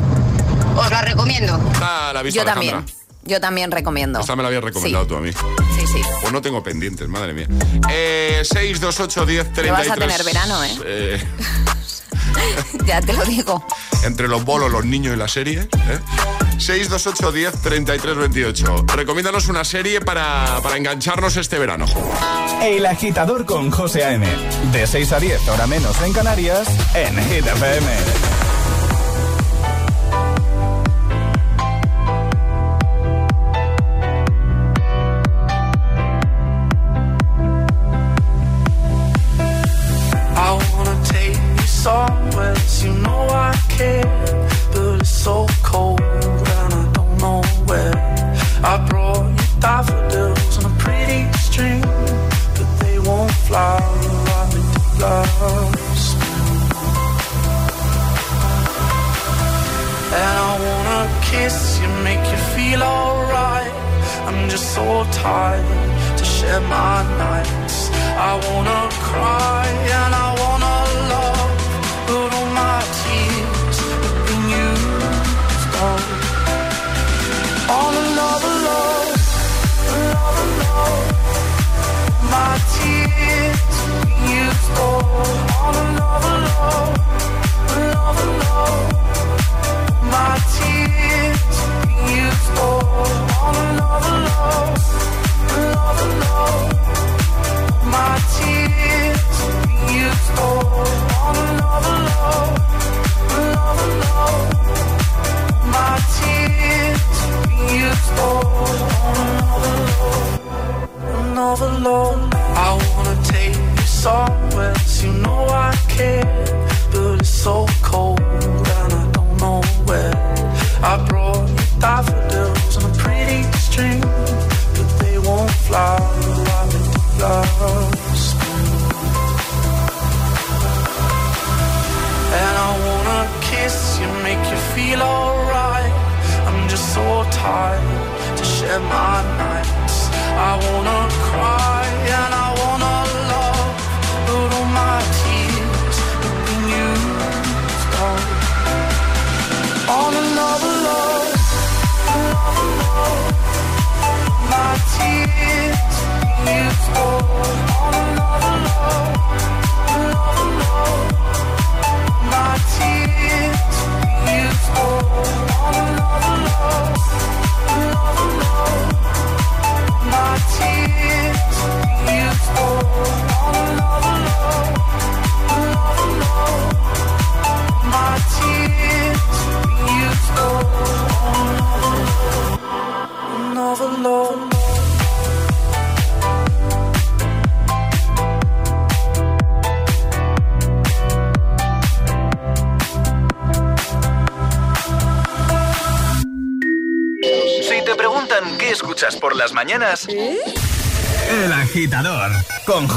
Os 0.76 0.90
la 0.90 1.00
recomiendo. 1.00 1.58
Esta 1.72 2.12
la 2.12 2.20
Yo 2.22 2.42
Alejandra. 2.42 2.52
también. 2.54 2.84
Yo 3.25 3.40
también 3.40 3.70
recomiendo. 3.70 4.20
Esta 4.20 4.37
me 4.37 4.42
la 4.42 4.48
habías 4.48 4.64
recomendado 4.64 5.04
Sí. 5.04 5.08
tú 5.08 5.16
a 5.16 5.20
mí. 5.20 5.30
Sí, 5.32 5.87
sí. 5.87 6.02
Pues 6.20 6.32
no 6.34 6.42
tengo 6.42 6.62
pendientes, 6.62 7.08
madre 7.08 7.32
mía. 7.32 7.46
Eh, 7.90 8.42
628 8.42 9.25
10 9.25 9.52
Te 9.54 9.70
vas 9.70 9.88
a 9.88 9.94
33. 9.94 9.98
tener 9.98 10.25
verano, 10.25 10.64
¿eh? 10.64 10.78
eh, 10.84 11.25
Ya 12.84 13.00
te 13.00 13.14
lo 13.14 13.25
digo. 13.25 13.64
entre 14.04 14.28
los 14.28 14.44
bolos, 14.44 14.70
los 14.70 14.84
niños 14.84 15.14
y 15.14 15.16
la 15.18 15.28
serie. 15.28 15.60
¿eh? 15.60 15.98
628 16.58 17.32
10 17.32 17.62
33 17.62 18.16
28. 18.16 18.84
Recomiéndanos 18.94 19.48
una 19.48 19.64
serie 19.64 20.00
para, 20.00 20.60
para 20.62 20.76
engancharnos 20.76 21.36
este 21.36 21.58
verano. 21.58 21.86
El 22.62 22.86
agitador 22.86 23.44
con 23.44 23.70
José 23.70 24.04
A.M. 24.04 24.26
De 24.72 24.86
6 24.86 25.12
a 25.12 25.20
10, 25.20 25.48
hora 25.48 25.66
menos 25.66 26.00
en 26.02 26.12
Canarias, 26.12 26.68
en 26.94 27.16
Hit 27.28 27.46
FM. 27.46 28.38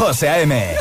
José 0.01 0.27
A.M. 0.27 0.80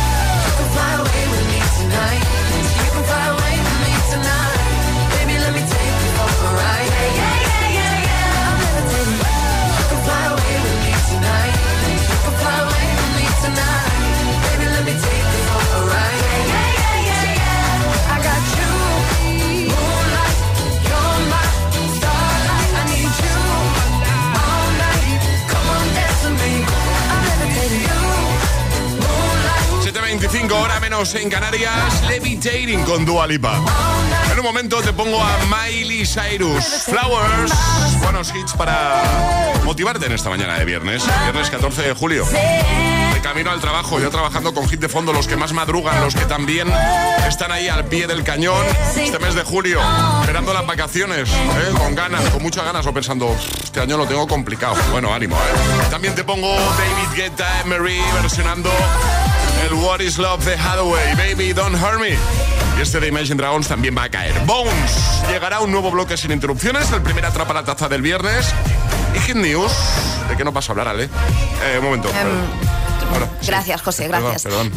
7.25 30.41 30.51
hora 30.53 30.79
menos 30.79 31.13
en 31.15 31.29
Canarias, 31.29 32.03
Levitating 32.07 32.83
con 32.83 33.05
Dua 33.05 33.27
Lipa. 33.27 33.59
En 34.31 34.39
un 34.39 34.45
momento 34.45 34.81
te 34.81 34.93
pongo 34.93 35.21
a 35.21 35.37
Miley 35.45 36.05
Cyrus, 36.05 36.85
Flowers, 36.85 37.51
buenos 38.01 38.33
hits 38.33 38.53
para 38.53 39.03
motivarte 39.63 40.05
en 40.05 40.13
esta 40.13 40.29
mañana 40.29 40.57
de 40.57 40.65
viernes, 40.65 41.03
viernes 41.23 41.49
14 41.49 41.81
de 41.81 41.93
julio. 41.93 42.25
De 42.25 43.21
camino 43.21 43.51
al 43.51 43.59
trabajo, 43.59 43.99
yo 43.99 44.09
trabajando 44.09 44.53
con 44.53 44.67
hit 44.67 44.79
de 44.79 44.89
fondo, 44.89 45.13
los 45.13 45.27
que 45.27 45.35
más 45.35 45.53
madrugan, 45.53 46.01
los 46.01 46.15
que 46.15 46.25
también 46.25 46.71
están 47.27 47.51
ahí 47.51 47.67
al 47.67 47.85
pie 47.85 48.07
del 48.07 48.23
cañón 48.23 48.65
este 48.95 49.19
mes 49.19 49.35
de 49.35 49.43
julio, 49.43 49.79
esperando 50.21 50.53
las 50.53 50.65
vacaciones, 50.65 51.29
¿eh? 51.29 51.73
con 51.77 51.93
ganas, 51.93 52.27
con 52.29 52.41
muchas 52.41 52.63
ganas, 52.63 52.85
o 52.85 52.93
pensando, 52.93 53.35
este 53.63 53.81
año 53.81 53.97
lo 53.97 54.07
tengo 54.07 54.27
complicado. 54.27 54.75
Bueno, 54.91 55.13
ánimo. 55.13 55.35
¿eh? 55.35 55.87
También 55.91 56.15
te 56.15 56.23
pongo 56.23 56.49
David 56.49 57.15
Guetta, 57.15 57.61
Emery, 57.61 57.99
versionando 58.21 58.71
el 59.65 59.73
What 59.73 59.99
is 59.99 60.17
Love 60.17 60.43
de 60.45 60.55
Hathaway, 60.55 61.15
Baby 61.15 61.53
Don't 61.53 61.75
Hurt 61.75 61.99
Me. 61.99 62.17
Y 62.77 62.81
este 62.81 62.99
de 62.99 63.07
Imagine 63.07 63.35
Dragons 63.35 63.67
también 63.67 63.95
va 63.97 64.03
a 64.03 64.09
caer. 64.09 64.33
Bones. 64.45 65.21
Llegará 65.29 65.59
un 65.59 65.71
nuevo 65.71 65.91
bloque 65.91 66.17
sin 66.17 66.31
interrupciones. 66.31 66.91
El 66.91 67.01
primer 67.01 67.25
atrapa 67.25 67.53
la 67.53 67.63
taza 67.63 67.87
del 67.87 68.01
viernes. 68.01 68.47
Y 69.15 69.19
Hit 69.19 69.35
News. 69.35 69.71
¿De 70.29 70.37
qué 70.37 70.43
no 70.43 70.53
paso 70.53 70.71
a 70.71 70.73
hablar, 70.73 70.87
Ale? 70.87 71.05
Eh, 71.05 71.77
un 71.77 71.85
momento. 71.85 72.09
Sí. 72.09 73.47
Gracias, 73.47 73.81
José, 73.81 74.07
Perdón, 74.09 74.31
gracias. 74.31 74.53
Perdón. 74.53 74.71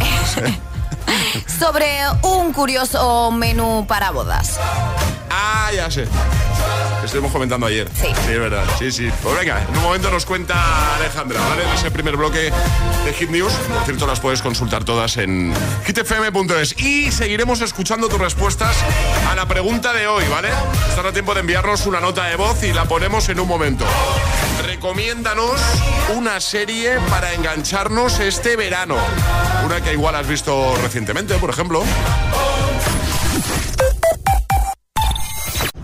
Sobre 1.59 2.01
un 2.23 2.53
curioso 2.53 3.31
menú 3.31 3.87
para 3.87 4.11
bodas. 4.11 4.59
Ah, 5.31 5.71
ya 5.75 5.91
sé. 5.91 6.07
Estuvimos 7.05 7.33
comentando 7.33 7.67
ayer. 7.67 7.89
Sí. 7.95 8.07
es 8.09 8.39
verdad. 8.39 8.65
Sí, 8.79 8.91
sí. 8.91 9.11
Pues 9.23 9.37
venga, 9.37 9.61
en 9.61 9.77
un 9.77 9.83
momento 9.83 10.11
nos 10.11 10.25
cuenta 10.25 10.97
Alejandra, 10.97 11.39
¿vale? 11.41 11.65
En 11.65 11.71
ese 11.71 11.91
primer 11.91 12.17
bloque 12.17 12.51
de 13.05 13.13
Hit 13.13 13.29
News. 13.29 13.53
Por 13.53 13.85
cierto, 13.85 14.07
las 14.07 14.21
puedes 14.21 14.41
consultar 14.41 14.85
todas 14.85 15.19
en 15.19 15.53
hitfm.es. 15.87 16.79
Y 16.79 17.13
seguiremos 17.13 17.61
escuchando 17.61 18.09
tus 18.09 18.19
respuestas 18.19 18.75
a 19.29 19.35
la 19.35 19.47
pregunta 19.47 19.93
de 19.93 20.07
hoy, 20.07 20.25
¿vale? 20.29 20.49
Estará 20.89 21.13
tiempo 21.13 21.35
de 21.35 21.41
enviarnos 21.41 21.87
una 21.87 22.01
nota 22.01 22.25
de 22.25 22.37
voz 22.37 22.63
y 22.63 22.73
la 22.73 22.87
ponemos 22.87 23.29
en 23.29 23.39
un 23.39 23.49
momento. 23.49 23.85
Recomiéndanos 24.67 25.61
una 26.15 26.41
serie 26.41 26.99
para 27.11 27.35
engancharnos 27.35 28.19
este 28.21 28.57
verano. 28.57 28.97
Una 29.65 29.81
que 29.81 29.93
igual 29.93 30.15
has 30.15 30.29
visto 30.29 30.77
recientemente, 30.83 31.35
por 31.37 31.51
ejemplo. 31.51 31.83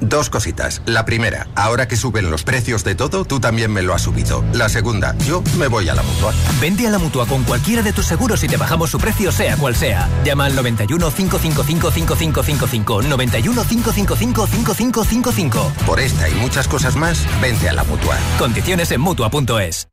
Dos 0.01 0.29
cositas. 0.29 0.83
La 0.87 1.05
primera, 1.05 1.47
ahora 1.55 1.87
que 1.87 1.97
suben 1.97 2.31
los 2.31 2.43
precios 2.43 2.85
de 2.85 2.95
todo, 2.95 3.25
tú 3.25 3.39
también 3.39 3.73
me 3.73 3.83
lo 3.83 3.95
has 3.95 4.03
subido. 4.03 4.45
La 4.53 4.69
segunda, 4.69 5.15
yo 5.19 5.43
me 5.57 5.69
voy 5.69 5.89
a 5.89 5.95
la 5.95 6.03
mutua. 6.03 6.35
Vende 6.61 6.87
a 6.87 6.91
la 6.91 6.99
mutua 6.99 7.27
con 7.27 7.45
cualquiera 7.45 7.83
de 7.83 7.93
tus 7.93 8.07
seguros 8.07 8.43
y 8.43 8.49
te 8.49 8.57
bajamos 8.57 8.91
su 8.91 8.99
precio, 8.99 9.31
sea 9.31 9.57
cual 9.57 9.77
sea. 9.77 10.09
Llama 10.25 10.47
al 10.47 10.57
91 10.57 11.11
555 11.11 11.91
5555. 11.91 13.03
91 13.03 13.65
555 13.65 14.47
5555. 14.47 15.73
Por 15.87 16.01
esta 16.01 16.29
y 16.29 16.35
muchas 16.35 16.67
cosas 16.67 16.97
más, 16.97 17.25
vente 17.41 17.69
a 17.69 17.73
la 17.73 17.85
mutua. 17.85 18.17
Condiciones 18.39 18.91
en 18.91 19.01
mutua.es. 19.01 19.89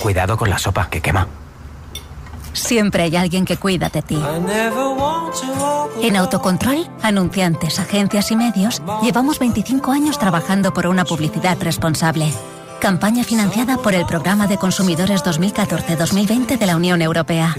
Cuidado 0.00 0.36
con 0.36 0.48
la 0.48 0.58
sopa 0.58 0.88
que 0.88 1.00
quema. 1.00 1.26
Siempre 2.56 3.02
hay 3.02 3.16
alguien 3.16 3.44
que 3.44 3.58
cuida 3.58 3.90
de 3.90 4.02
ti. 4.02 4.18
En 6.02 6.16
Autocontrol, 6.16 6.88
anunciantes, 7.02 7.78
agencias 7.78 8.30
y 8.30 8.36
medios, 8.36 8.82
llevamos 9.02 9.38
25 9.38 9.92
años 9.92 10.18
trabajando 10.18 10.72
por 10.72 10.86
una 10.86 11.04
publicidad 11.04 11.58
responsable. 11.60 12.32
Campaña 12.80 13.24
financiada 13.24 13.76
por 13.76 13.94
el 13.94 14.06
Programa 14.06 14.46
de 14.46 14.56
Consumidores 14.56 15.22
2014-2020 15.22 16.58
de 16.58 16.66
la 16.66 16.76
Unión 16.76 17.02
Europea. 17.02 17.54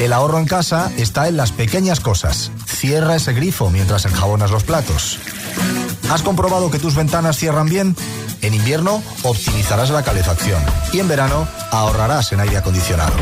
El 0.00 0.12
ahorro 0.12 0.38
en 0.38 0.46
casa 0.46 0.92
está 0.98 1.28
en 1.28 1.38
las 1.38 1.52
pequeñas 1.52 2.00
cosas. 2.00 2.50
Cierra 2.66 3.16
ese 3.16 3.32
grifo 3.32 3.70
mientras 3.70 4.04
enjabonas 4.04 4.50
los 4.50 4.64
platos. 4.64 5.18
¿Has 6.10 6.22
comprobado 6.22 6.70
que 6.70 6.78
tus 6.78 6.94
ventanas 6.94 7.36
cierran 7.36 7.68
bien? 7.68 7.96
En 8.42 8.54
invierno 8.54 9.02
optimizarás 9.22 9.90
la 9.90 10.02
calefacción 10.02 10.62
y 10.92 11.00
en 11.00 11.08
verano 11.08 11.48
ahorrarás 11.70 12.32
en 12.32 12.40
aire 12.40 12.58
acondicionado. 12.58 13.12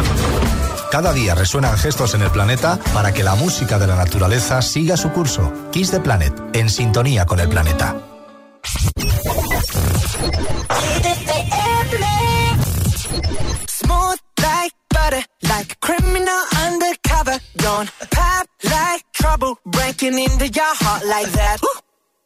Cada 0.90 1.12
día 1.12 1.34
resuenan 1.34 1.76
gestos 1.76 2.14
en 2.14 2.22
el 2.22 2.30
planeta 2.30 2.78
para 2.92 3.12
que 3.12 3.24
la 3.24 3.34
música 3.34 3.78
de 3.78 3.86
la 3.86 3.96
naturaleza 3.96 4.62
siga 4.62 4.96
su 4.96 5.10
curso. 5.10 5.52
Kiss 5.72 5.90
the 5.90 6.00
Planet, 6.00 6.34
en 6.52 6.68
sintonía 6.70 7.26
con 7.26 7.40
el 7.40 7.48
planeta. 7.48 7.96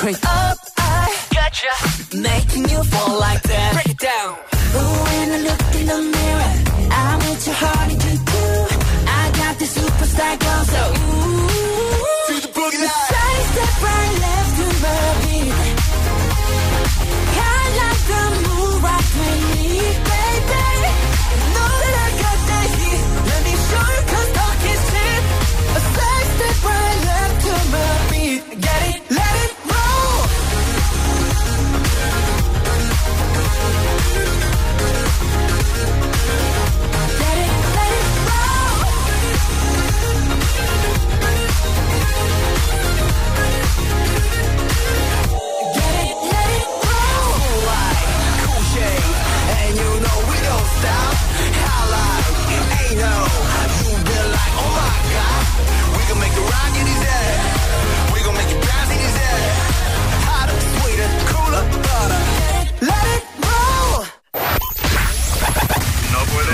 Straight 0.00 0.24
up, 0.24 0.59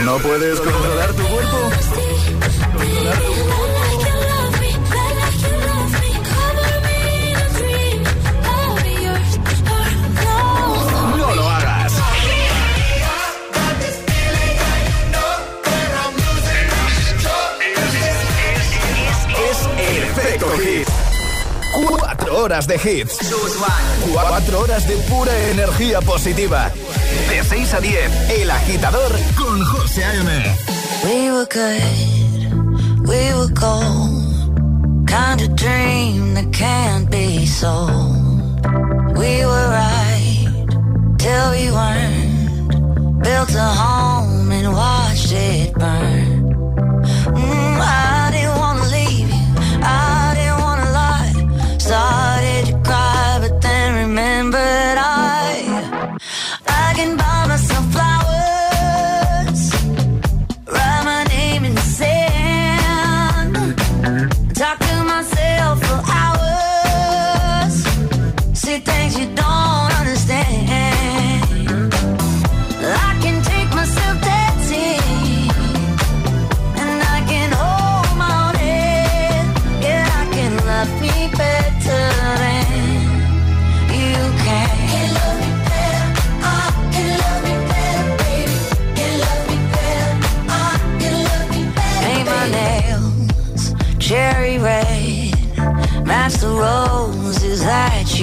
¿No 0.07 0.19
puedes 0.19 0.61
controlar 0.61 1.12
tu 1.14 1.27
cuerpo? 1.27 1.59
¿Controlar 2.71 3.19
tu 3.19 3.25
cuerpo? 3.25 3.66
Hits. 20.57 20.88
Cuatro 21.75 22.38
horas 22.38 22.66
de 22.69 22.77
hits. 22.77 23.19
Cuatro 24.12 24.61
horas 24.61 24.87
de 24.87 24.97
pura 24.99 25.37
energía 25.51 26.01
positiva. 26.01 26.71
De 27.29 27.42
6 27.42 27.74
a 27.74 27.81
10, 27.81 28.31
El 28.40 28.50
Agitador 28.50 29.12
con 29.37 29.64
José 29.64 30.05
A.M. 30.05 30.57
We 31.05 31.31
were 31.31 31.46
good, 31.46 33.09
we 33.09 33.35
were 33.35 33.52
cold. 33.55 35.07
Kind 35.07 35.40
of 35.40 35.57
dream 35.57 36.35
that 36.35 36.52
can't 36.52 37.11
be 37.11 37.46
sold. 37.46 38.61
We 39.16 39.44
were 39.44 39.68
right 39.70 40.66
till 41.18 41.50
we 41.52 41.70
weren't. 41.70 43.22
Built 43.22 43.55
a 43.55 43.68
home 43.83 44.50
and 44.52 44.72
watched 44.72 45.33
it 45.33 45.74
burn. 45.74 46.36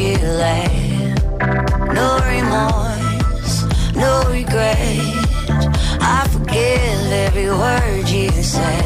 feeling. 0.04 1.16
No 1.98 2.08
remorse, 2.34 3.56
no 3.96 4.12
regret. 4.38 5.00
I 6.16 6.28
forgive 6.34 7.12
every 7.26 7.50
word 7.64 8.10
you 8.10 8.30
say. 8.56 8.84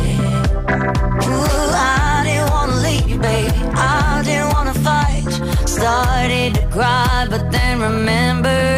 Ooh, 1.31 1.71
I 1.73 2.21
didn't 2.27 2.49
wanna 2.55 2.77
leave, 2.87 3.19
baby. 3.29 3.61
I 3.73 4.21
didn't 4.27 4.49
wanna 4.53 4.75
fight. 4.87 5.25
Started 5.65 6.55
to 6.55 6.67
cry, 6.75 7.25
but 7.31 7.51
then 7.51 7.81
remembered. 7.81 8.76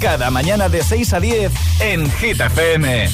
Cada 0.00 0.30
mañana 0.30 0.68
de 0.68 0.82
6 0.82 1.12
a 1.12 1.20
10 1.20 1.52
en 1.80 2.10
Hit 2.12 2.40
FM. 2.40 3.08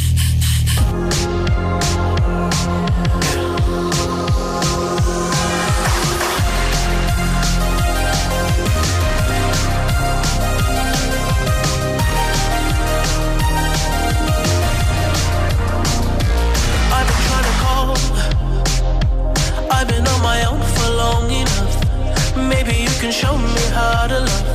show 23.13 23.37
me 23.37 23.61
how 23.71 24.09
to 24.09 24.19
love. 24.21 24.55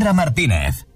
Alejandra 0.00 0.12
Martínez. 0.14 0.86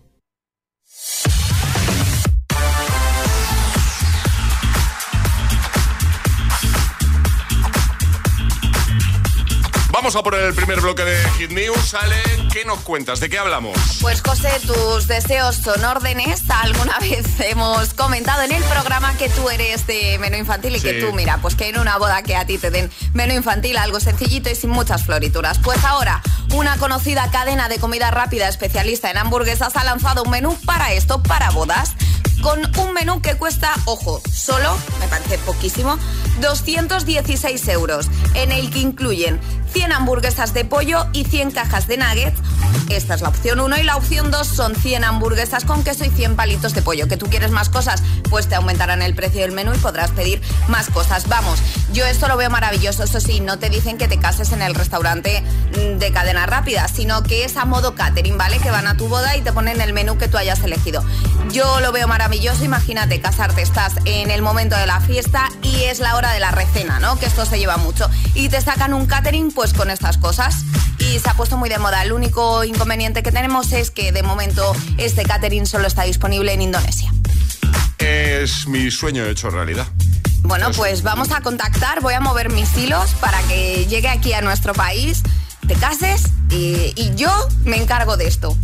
Vamos 9.91 10.17
a 10.17 10.23
poner 10.25 10.41
el 10.43 10.55
primer 10.55 10.81
bloque 10.81 11.05
de 11.05 11.17
Hit 11.39 11.51
News. 11.53 11.95
Ale, 11.95 12.17
¿qué 12.53 12.65
nos 12.65 12.81
cuentas? 12.81 13.21
¿De 13.21 13.31
qué 13.31 13.39
hablamos? 13.39 13.79
Pues 14.03 14.21
José, 14.23 14.51
tus 14.67 15.07
deseos 15.07 15.55
son 15.57 15.85
órdenes. 15.85 16.43
Alguna 16.51 16.99
vez 17.01 17.25
hemos 17.39 17.95
comentado 17.95 18.43
en 18.43 18.53
el 18.53 18.63
programa 18.65 19.17
que 19.17 19.29
tú 19.29 19.49
eres 19.51 19.87
de 19.87 20.19
menú 20.19 20.37
infantil 20.37 20.75
y 20.75 20.81
Sí. 20.81 20.89
que 20.89 20.95
tú, 20.95 21.13
mira, 21.15 21.39
pues 21.41 21.55
que 21.55 21.69
en 21.69 21.79
una 21.79 21.97
boda 21.97 22.23
que 22.25 22.35
a 22.35 22.45
ti 22.45 22.59
te 22.59 22.71
den 22.73 22.91
menú 23.13 23.35
infantil, 23.35 23.77
algo 23.77 24.01
sencillito 24.01 24.51
y 24.51 24.57
sin 24.57 24.71
muchas 24.71 25.05
florituras. 25.05 25.61
Pues 25.61 25.83
ahora, 25.85 26.21
una 26.55 26.77
conocida 26.77 27.29
cadena 27.31 27.69
de 27.69 27.79
comida 27.79 28.11
rápida 28.13 28.49
especialista 28.49 29.11
en 29.11 29.19
hamburguesas 29.19 29.77
ha 29.77 29.83
lanzado 29.83 30.23
un 30.23 30.31
menú 30.31 30.57
para 30.65 30.93
esto, 30.93 31.23
para 31.23 31.51
bodas. 31.51 31.95
Con 32.43 32.61
un 32.79 32.93
menú 32.93 33.21
que 33.21 33.37
cuesta, 33.37 33.73
ojo, 33.87 34.21
solo, 34.31 34.77
me 35.01 35.09
parece 35.09 35.39
poquísimo, 35.39 35.99
216 36.41 37.69
euros, 37.69 38.09
en 38.35 38.53
el 38.53 38.71
que 38.71 38.81
incluyen 38.81 39.41
100 39.75 39.91
hamburguesas 39.91 40.55
de 40.55 40.65
pollo 40.65 41.07
y 41.13 41.25
100 41.25 41.51
cajas 41.51 41.89
de 41.89 41.97
nuggets. 41.97 42.39
Esta 42.89 43.15
es 43.15 43.23
la 43.23 43.29
opción 43.29 43.59
1 43.59 43.79
y 43.79 43.83
la 43.83 43.97
opción 43.97 44.31
2 44.31 44.47
son 44.47 44.77
100 44.77 45.03
hamburguesas 45.03 45.65
con 45.65 45.83
queso 45.83 46.05
y 46.05 46.11
100 46.11 46.37
palitos 46.37 46.75
de 46.75 46.83
pollo. 46.83 47.09
¿Que 47.09 47.17
tú 47.17 47.27
quieres 47.27 47.51
más 47.51 47.71
cosas? 47.71 48.03
Pues 48.31 48.47
te 48.47 48.55
aumentarán 48.55 49.03
el 49.03 49.17
precio 49.17 49.41
del 49.41 49.51
menú 49.51 49.75
y 49.75 49.79
podrás 49.79 50.13
pedir 50.13 50.41
más 50.69 50.91
cosas. 50.91 51.29
Vamos, 51.29 51.59
yo 51.93 52.05
esto 52.07 52.29
lo 52.29 52.37
veo 52.37 52.51
maravilloso. 52.51 53.03
Eso 53.03 53.21
sí, 53.21 53.41
no 53.41 53.59
te 53.59 53.69
dicen 53.69 53.99
que 53.99 54.07
te 54.07 54.19
cases 54.19 54.53
en 54.53 54.63
el 54.63 54.77
restaurante 54.77 55.43
mm, 55.73 55.99
de 55.99 56.13
cadena 56.13 56.47
rápida, 56.47 56.87
sino 56.87 57.25
que 57.25 57.45
es 57.45 57.57
a 57.57 57.65
modo 57.65 57.97
catering, 57.97 58.39
¿vale? 58.39 58.59
Que 58.59 58.71
van 58.71 58.87
a 58.87 58.97
tu 58.97 59.09
boda 59.09 59.37
y 59.37 59.43
te 59.43 59.53
ponen 59.53 59.81
el 59.81 59.93
menú 59.93 60.19
que 60.19 60.29
tú 60.29 60.39
hayas 60.39 60.63
elegido. 60.63 61.03
Yo 61.51 61.81
lo 61.81 61.91
veo 61.91 62.07
maravilloso. 62.07 62.65
Imagínate, 62.65 63.21
casarte, 63.21 63.63
estás 63.63 63.95
en 64.05 64.31
el 64.31 64.41
momento 64.41 64.77
de 64.77 64.87
la 64.87 65.01
fiesta 65.01 65.49
y 65.63 65.85
es 65.85 65.99
la 65.99 66.15
hora 66.15 66.33
de 66.33 66.39
la 66.39 66.53
recena, 66.53 67.01
¿no? 67.01 67.19
Que 67.19 67.27
esto 67.27 67.45
se 67.45 67.59
lleva 67.59 67.77
mucho. 67.77 68.09
Y 68.35 68.51
te 68.51 68.61
sacan 68.61 68.95
un 68.95 69.07
catering, 69.07 69.51
pues 69.53 69.64
con 69.73 69.91
estas 69.91 70.19
cosas. 70.19 70.65
Y 70.99 71.19
se 71.19 71.31
ha 71.31 71.35
puesto 71.35 71.57
muy 71.57 71.69
de 71.69 71.79
moda. 71.79 72.03
El 72.03 72.13
único 72.13 72.65
inconveniente 72.65 73.23
que 73.23 73.33
tenemos 73.33 73.73
es 73.73 73.91
que 73.91 74.13
de 74.13 74.23
momento 74.23 74.75
este 74.99 75.23
catering 75.25 75.67
solo 75.67 75.87
está 75.87 76.03
disponible 76.03 76.53
en 76.53 76.63
Indonesia. 76.63 77.13
Es 77.99 78.67
mi 78.67 78.91
sueño 78.91 79.25
hecho 79.25 79.51
realidad. 79.51 79.87
Bueno, 80.43 80.71
pues 80.77 81.03
vamos 81.03 81.33
a 81.33 81.41
contactar, 81.41 82.03
voy 82.03 82.13
a 82.13 82.21
mover 82.21 82.51
mis 82.51 82.77
hilos 82.77 83.13
para 83.21 83.41
que 83.45 83.87
llegue 83.87 84.09
aquí 84.09 84.35
a 84.35 84.43
nuestro 84.43 84.75
país, 84.75 85.23
te 85.67 85.75
cases 85.75 86.25
y, 86.51 86.93
y 86.97 87.15
yo 87.17 87.31
me 87.65 87.79
encargo 87.79 88.19
de 88.19 88.27
esto. 88.27 88.55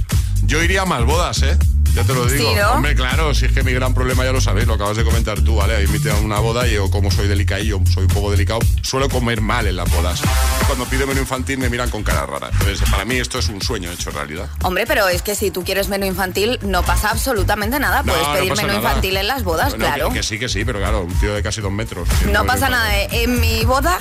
Yo 0.42 0.62
iría 0.62 0.82
a 0.82 0.84
más 0.84 1.06
bodas, 1.06 1.42
¿eh? 1.42 1.56
Ya 1.94 2.04
te 2.04 2.14
lo 2.14 2.26
digo. 2.26 2.50
Sí, 2.50 2.56
¿no? 2.56 2.72
Hombre, 2.72 2.94
claro, 2.94 3.34
si 3.34 3.46
es 3.46 3.52
que 3.52 3.62
mi 3.62 3.72
gran 3.72 3.94
problema 3.94 4.24
ya 4.24 4.32
lo 4.32 4.40
sabéis, 4.40 4.66
lo 4.66 4.74
acabas 4.74 4.96
de 4.96 5.04
comentar 5.04 5.40
tú, 5.42 5.56
¿vale? 5.56 5.82
Invité 5.82 6.10
a 6.10 6.14
una 6.16 6.38
boda 6.38 6.66
y 6.68 6.74
yo, 6.74 6.90
como 6.90 7.10
soy 7.10 7.26
delicadillo, 7.26 7.80
soy 7.92 8.04
un 8.04 8.10
poco 8.10 8.30
delicado, 8.30 8.60
suelo 8.82 9.08
comer 9.08 9.40
mal 9.40 9.66
en 9.66 9.76
las 9.76 9.90
bodas. 9.90 10.22
Cuando 10.66 10.84
pido 10.86 11.06
menú 11.06 11.20
infantil 11.20 11.58
me 11.58 11.68
miran 11.68 11.90
con 11.90 12.02
cara 12.02 12.26
rara. 12.26 12.48
Entonces, 12.52 12.88
para 12.90 13.04
mí 13.04 13.16
esto 13.16 13.38
es 13.38 13.48
un 13.48 13.60
sueño 13.60 13.90
hecho 13.90 14.10
realidad. 14.10 14.48
Hombre, 14.62 14.86
pero 14.86 15.08
es 15.08 15.22
que 15.22 15.34
si 15.34 15.50
tú 15.50 15.64
quieres 15.64 15.88
menú 15.88 16.06
infantil 16.06 16.58
no 16.62 16.82
pasa 16.82 17.10
absolutamente 17.10 17.78
nada, 17.80 18.02
puedes 18.02 18.26
no 18.26 18.32
pedir 18.34 18.56
menú 18.56 18.68
nada. 18.68 18.78
infantil 18.78 19.16
en 19.16 19.26
las 19.26 19.42
bodas, 19.42 19.70
Bueno, 19.70 19.86
claro. 19.86 20.08
Que, 20.10 20.14
que 20.16 20.22
sí, 20.22 20.38
que 20.38 20.48
sí, 20.48 20.64
pero 20.64 20.78
claro, 20.78 21.02
un 21.02 21.14
tío 21.18 21.34
de 21.34 21.42
casi 21.42 21.60
dos 21.60 21.72
metros. 21.72 22.08
No 22.32 22.44
pasa 22.46 22.68
nada, 22.68 22.96
eh. 22.98 23.08
en 23.12 23.40
mi 23.40 23.64
boda 23.64 23.98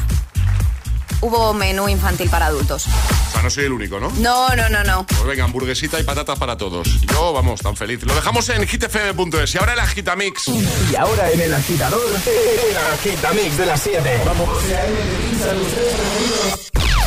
hubo 1.22 1.54
menú 1.54 1.90
infantil 1.90 2.30
para 2.30 2.48
adultos. 2.48 2.88
O 2.88 3.32
sea, 3.32 3.42
no 3.42 3.50
soy 3.50 3.66
el 3.66 3.72
único, 3.72 4.00
¿no? 4.00 4.12
No, 4.18 4.56
no, 4.56 4.70
no, 4.70 4.84
no. 4.84 5.06
Pues 5.06 5.24
venga, 5.24 5.44
hamburguesita 5.44 6.00
y 6.00 6.04
patatas 6.04 6.38
para 6.40 6.58
todos. 6.58 6.88
Yo, 7.02 7.34
vamos, 7.34 7.62
tan 7.62 7.76
feliz. 7.76 8.04
Lo 8.04 8.14
dejamos 8.16 8.48
en 8.50 8.68
hitfm.es 8.68 9.56
y 9.56 9.58
ahora 9.58 9.74
el 9.74 9.80
agitamix. 9.80 10.48
Y 10.48 10.96
ahora 10.96 11.32
en 11.32 11.42
el 11.42 11.54
agitador, 11.54 12.02
el 12.26 12.78
agitamix 12.94 13.58
de 13.58 13.66
las 13.66 13.82
7. 13.82 14.22
Vamos. 14.26 14.50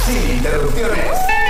Sin 0.07 0.37
interrupciones. 0.37 1.42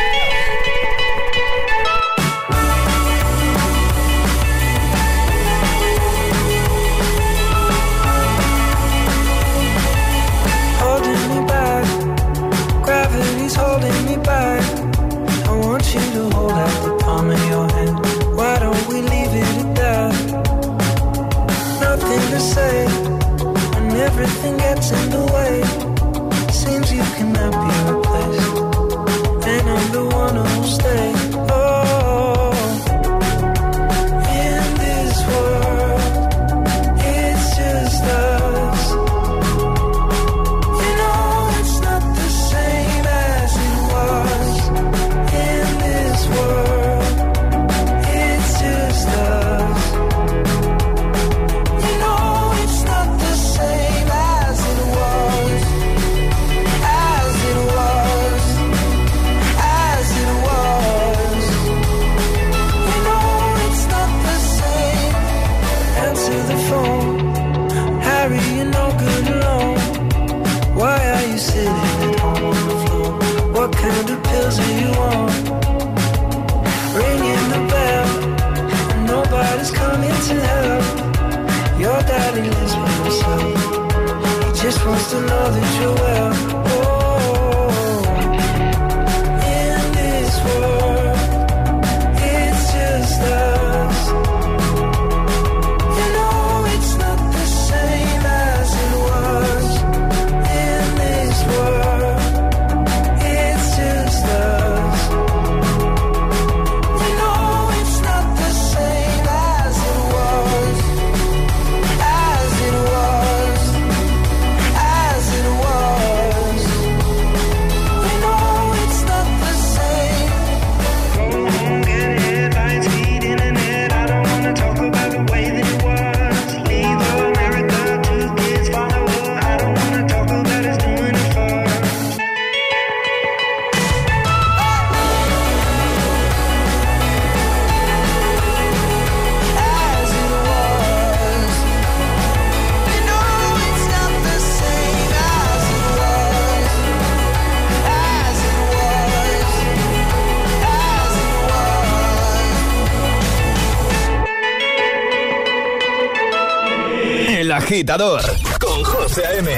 agitador 157.72 158.20
con 158.60 158.84
José 158.84 159.22
M. 159.38 159.50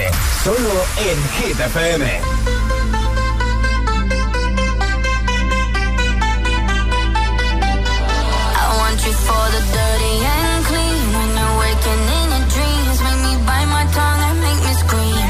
Solo 0.45 0.85
en 0.99 1.19
Hit 1.37 1.59
FM. 1.59 2.07
I 8.55 8.77
want 8.79 9.05
you 9.05 9.12
for 9.12 9.45
the 9.51 9.62
dirty 9.75 10.15
and 10.23 10.65
clean. 10.65 11.12
When 11.17 11.31
you're 11.39 11.57
waking 11.59 12.03
in 12.19 12.27
your 12.35 12.47
dreams, 12.55 12.99
make 13.03 13.21
me 13.27 13.35
bite 13.49 13.71
my 13.77 13.85
tongue 13.97 14.23
and 14.31 14.39
make 14.47 14.62
me 14.62 14.75
scream. 14.85 15.29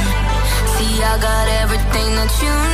See, 0.77 1.03
I 1.03 1.17
got 1.23 1.49
everything 1.63 2.11
that 2.17 2.33
you 2.43 2.53
need. 2.69 2.74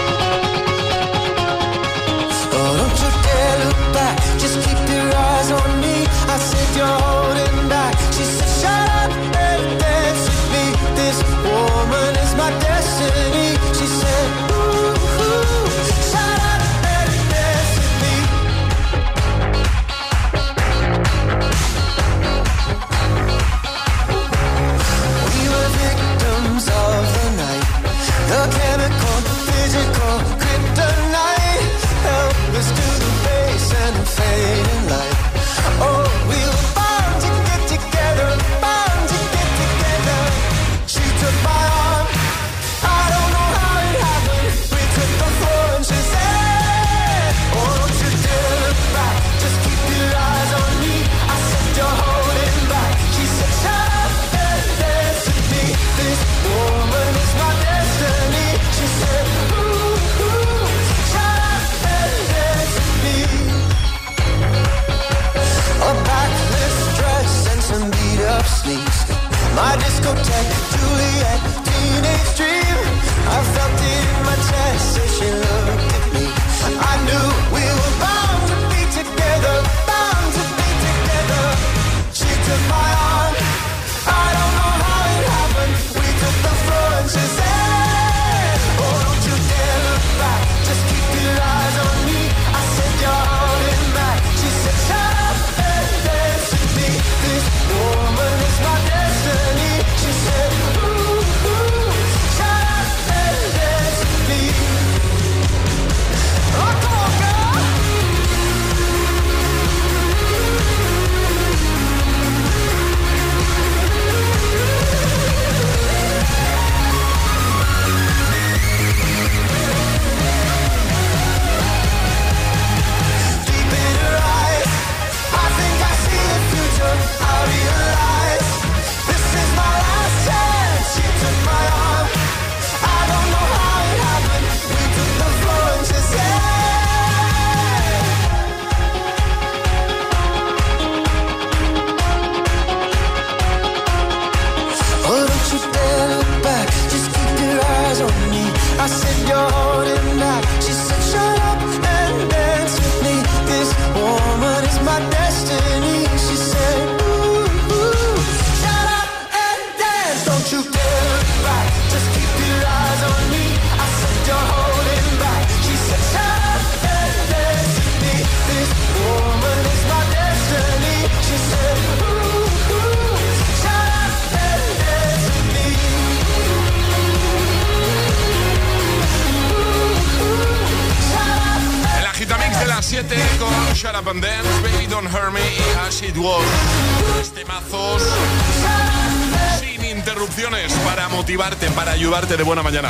Motivarte, 191.21 191.69
para 191.75 191.91
ayudarte 191.91 192.35
de 192.35 192.41
buena 192.41 192.63
mañana. 192.63 192.89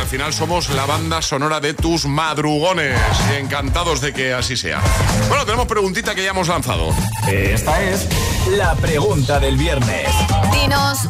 Al 0.00 0.06
final 0.06 0.32
somos 0.32 0.70
la 0.70 0.86
banda 0.86 1.20
sonora 1.20 1.60
de 1.60 1.74
tus 1.74 2.06
madrugones 2.06 2.98
y 3.30 3.36
encantados 3.36 4.00
de 4.00 4.14
que 4.14 4.32
así 4.32 4.56
sea. 4.56 4.80
Bueno, 5.28 5.44
tenemos 5.44 5.66
preguntita 5.66 6.14
que 6.14 6.24
ya 6.24 6.30
hemos 6.30 6.48
lanzado. 6.48 6.94
Esta 7.30 7.82
es 7.82 8.08
la 8.56 8.74
pregunta 8.76 9.38
del 9.38 9.58
viernes. 9.58 10.08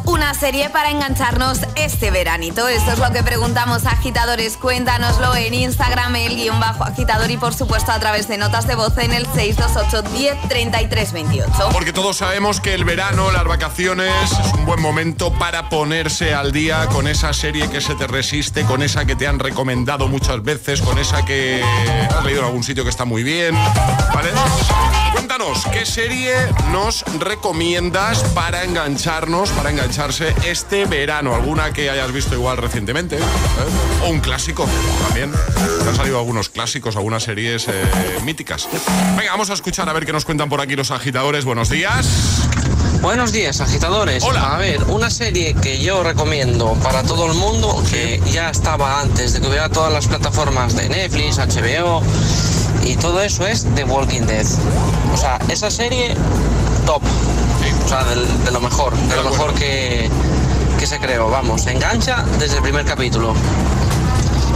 Una 0.05 0.35
serie 0.35 0.69
para 0.71 0.91
engancharnos 0.91 1.61
este 1.75 2.11
veranito. 2.11 2.69
Esto 2.69 2.93
es 2.93 2.99
lo 2.99 3.11
que 3.13 3.23
preguntamos 3.23 3.87
agitadores. 3.87 4.57
Cuéntanoslo 4.57 5.35
en 5.37 5.55
Instagram, 5.55 6.17
el 6.17 6.37
guion 6.37 6.61
bajo 6.61 6.85
agitador 6.85 7.31
y 7.31 7.37
por 7.37 7.55
supuesto 7.55 7.93
a 7.93 7.99
través 7.99 8.29
de 8.29 8.37
notas 8.37 8.67
de 8.67 8.75
voz 8.75 8.97
en 8.99 9.13
el 9.13 9.27
628 9.27 10.03
10 10.11 10.49
33 10.49 11.13
28. 11.13 11.69
Porque 11.73 11.93
todos 11.93 12.17
sabemos 12.17 12.61
que 12.61 12.75
el 12.75 12.85
verano, 12.85 13.31
las 13.31 13.45
vacaciones, 13.45 14.13
es 14.33 14.55
un 14.55 14.67
buen 14.67 14.83
momento 14.83 15.33
para 15.33 15.69
ponerse 15.69 16.35
al 16.35 16.53
día 16.53 16.87
con 16.87 17.07
esa 17.07 17.33
serie 17.33 17.71
que 17.71 17.81
se 17.81 17.95
te 17.95 18.07
resiste, 18.07 18.65
con 18.65 18.83
esa 18.83 19.05
que 19.05 19.17
te 19.17 19.27
han 19.27 19.39
recomendado 19.39 20.09
muchas 20.09 20.43
veces, 20.43 20.83
con 20.83 20.99
esa 20.99 21.25
que 21.25 21.63
has 21.63 22.25
leído 22.25 22.41
en 22.41 22.47
algún 22.47 22.65
sitio 22.65 22.85
que 22.85 22.91
está 22.91 23.05
muy 23.05 23.23
bien. 23.23 23.55
Cuéntanos, 25.13 25.65
¿qué 25.73 25.87
serie 25.87 26.35
nos 26.71 27.05
recomiendas 27.19 28.23
para 28.35 28.65
engancharnos, 28.65 29.38
para 29.47 29.71
engancharse 29.71 30.35
este 30.45 30.85
verano? 30.87 31.33
¿Alguna 31.33 31.73
que 31.73 31.89
hayas 31.91 32.11
visto 32.11 32.35
igual 32.35 32.57
recientemente? 32.57 33.19
¿Eh? 33.19 33.21
O 34.03 34.09
un 34.09 34.19
clásico 34.19 34.67
también. 35.07 35.33
Han 35.87 35.95
salido 35.95 36.19
algunos 36.19 36.49
clásicos, 36.49 36.97
algunas 36.97 37.23
series 37.23 37.69
eh, 37.69 37.85
míticas. 38.25 38.69
Venga, 39.17 39.31
vamos 39.31 39.51
a 39.51 39.53
escuchar 39.53 39.89
a 39.89 39.93
ver 39.93 40.05
qué 40.05 40.13
nos 40.13 40.25
cuentan 40.25 40.49
por 40.49 40.61
aquí 40.61 40.75
los 40.75 40.91
agitadores. 40.91 41.45
Buenos 41.45 41.69
días. 41.69 42.05
Buenos 43.01 43.31
días, 43.31 43.61
agitadores. 43.61 44.25
Hola. 44.25 44.57
A 44.57 44.59
ver, 44.59 44.83
una 44.89 45.09
serie 45.09 45.55
que 45.55 45.79
yo 45.79 46.03
recomiendo 46.03 46.75
para 46.83 47.05
todo 47.05 47.27
el 47.27 47.35
mundo, 47.35 47.81
que 47.93 48.21
ya 48.33 48.51
estaba 48.51 49.01
antes 49.01 49.35
de 49.35 49.41
que 49.41 49.47
hubiera 49.47 49.69
todas 49.69 49.93
las 49.93 50.09
plataformas 50.09 50.75
de 50.75 50.89
Netflix, 50.89 51.39
HBO 51.39 52.03
y 52.85 52.97
todo 52.97 53.23
eso 53.23 53.47
es 53.47 53.65
The 53.77 53.85
Walking 53.85 54.23
Dead. 54.23 54.47
O 55.15 55.17
sea, 55.17 55.39
esa 55.49 55.71
serie 55.71 56.17
top. 56.87 57.03
O 57.89 57.91
sea, 57.91 58.05
de 58.05 58.51
lo 58.51 58.61
mejor, 58.61 58.95
de 58.95 59.17
lo 59.17 59.25
mejor 59.31 59.55
que, 59.55 60.11
que 60.79 60.87
se 60.87 61.01
creó. 61.01 61.31
Vamos, 61.31 61.67
engancha 61.69 62.23
desde 62.39 62.57
el 62.57 62.63
primer 62.63 62.85
capítulo. 62.85 63.33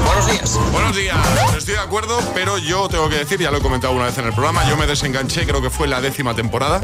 Buenos 0.04 0.26
días. 0.26 0.58
Buenos 0.70 0.94
días. 0.94 1.16
Estoy 1.56 1.72
de 1.72 1.80
acuerdo, 1.80 2.18
pero 2.34 2.58
yo 2.58 2.90
tengo 2.90 3.08
que 3.08 3.16
decir, 3.16 3.40
ya 3.40 3.50
lo 3.50 3.56
he 3.56 3.62
comentado 3.62 3.94
una 3.94 4.04
vez 4.04 4.18
en 4.18 4.26
el 4.26 4.34
programa, 4.34 4.68
yo 4.68 4.76
me 4.76 4.86
desenganché, 4.86 5.46
creo 5.46 5.62
que 5.62 5.70
fue 5.70 5.88
la 5.88 6.02
décima 6.02 6.34
temporada. 6.34 6.82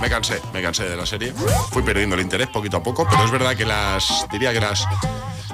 Me 0.00 0.08
cansé, 0.08 0.40
me 0.54 0.62
cansé 0.62 0.84
de 0.84 0.96
la 0.96 1.04
serie. 1.04 1.34
Fui 1.70 1.82
perdiendo 1.82 2.14
el 2.14 2.22
interés 2.22 2.48
poquito 2.48 2.78
a 2.78 2.82
poco, 2.82 3.06
pero 3.10 3.26
es 3.26 3.30
verdad 3.30 3.54
que 3.54 3.66
las, 3.66 4.26
diría 4.32 4.54
que 4.54 4.60
las 4.60 4.86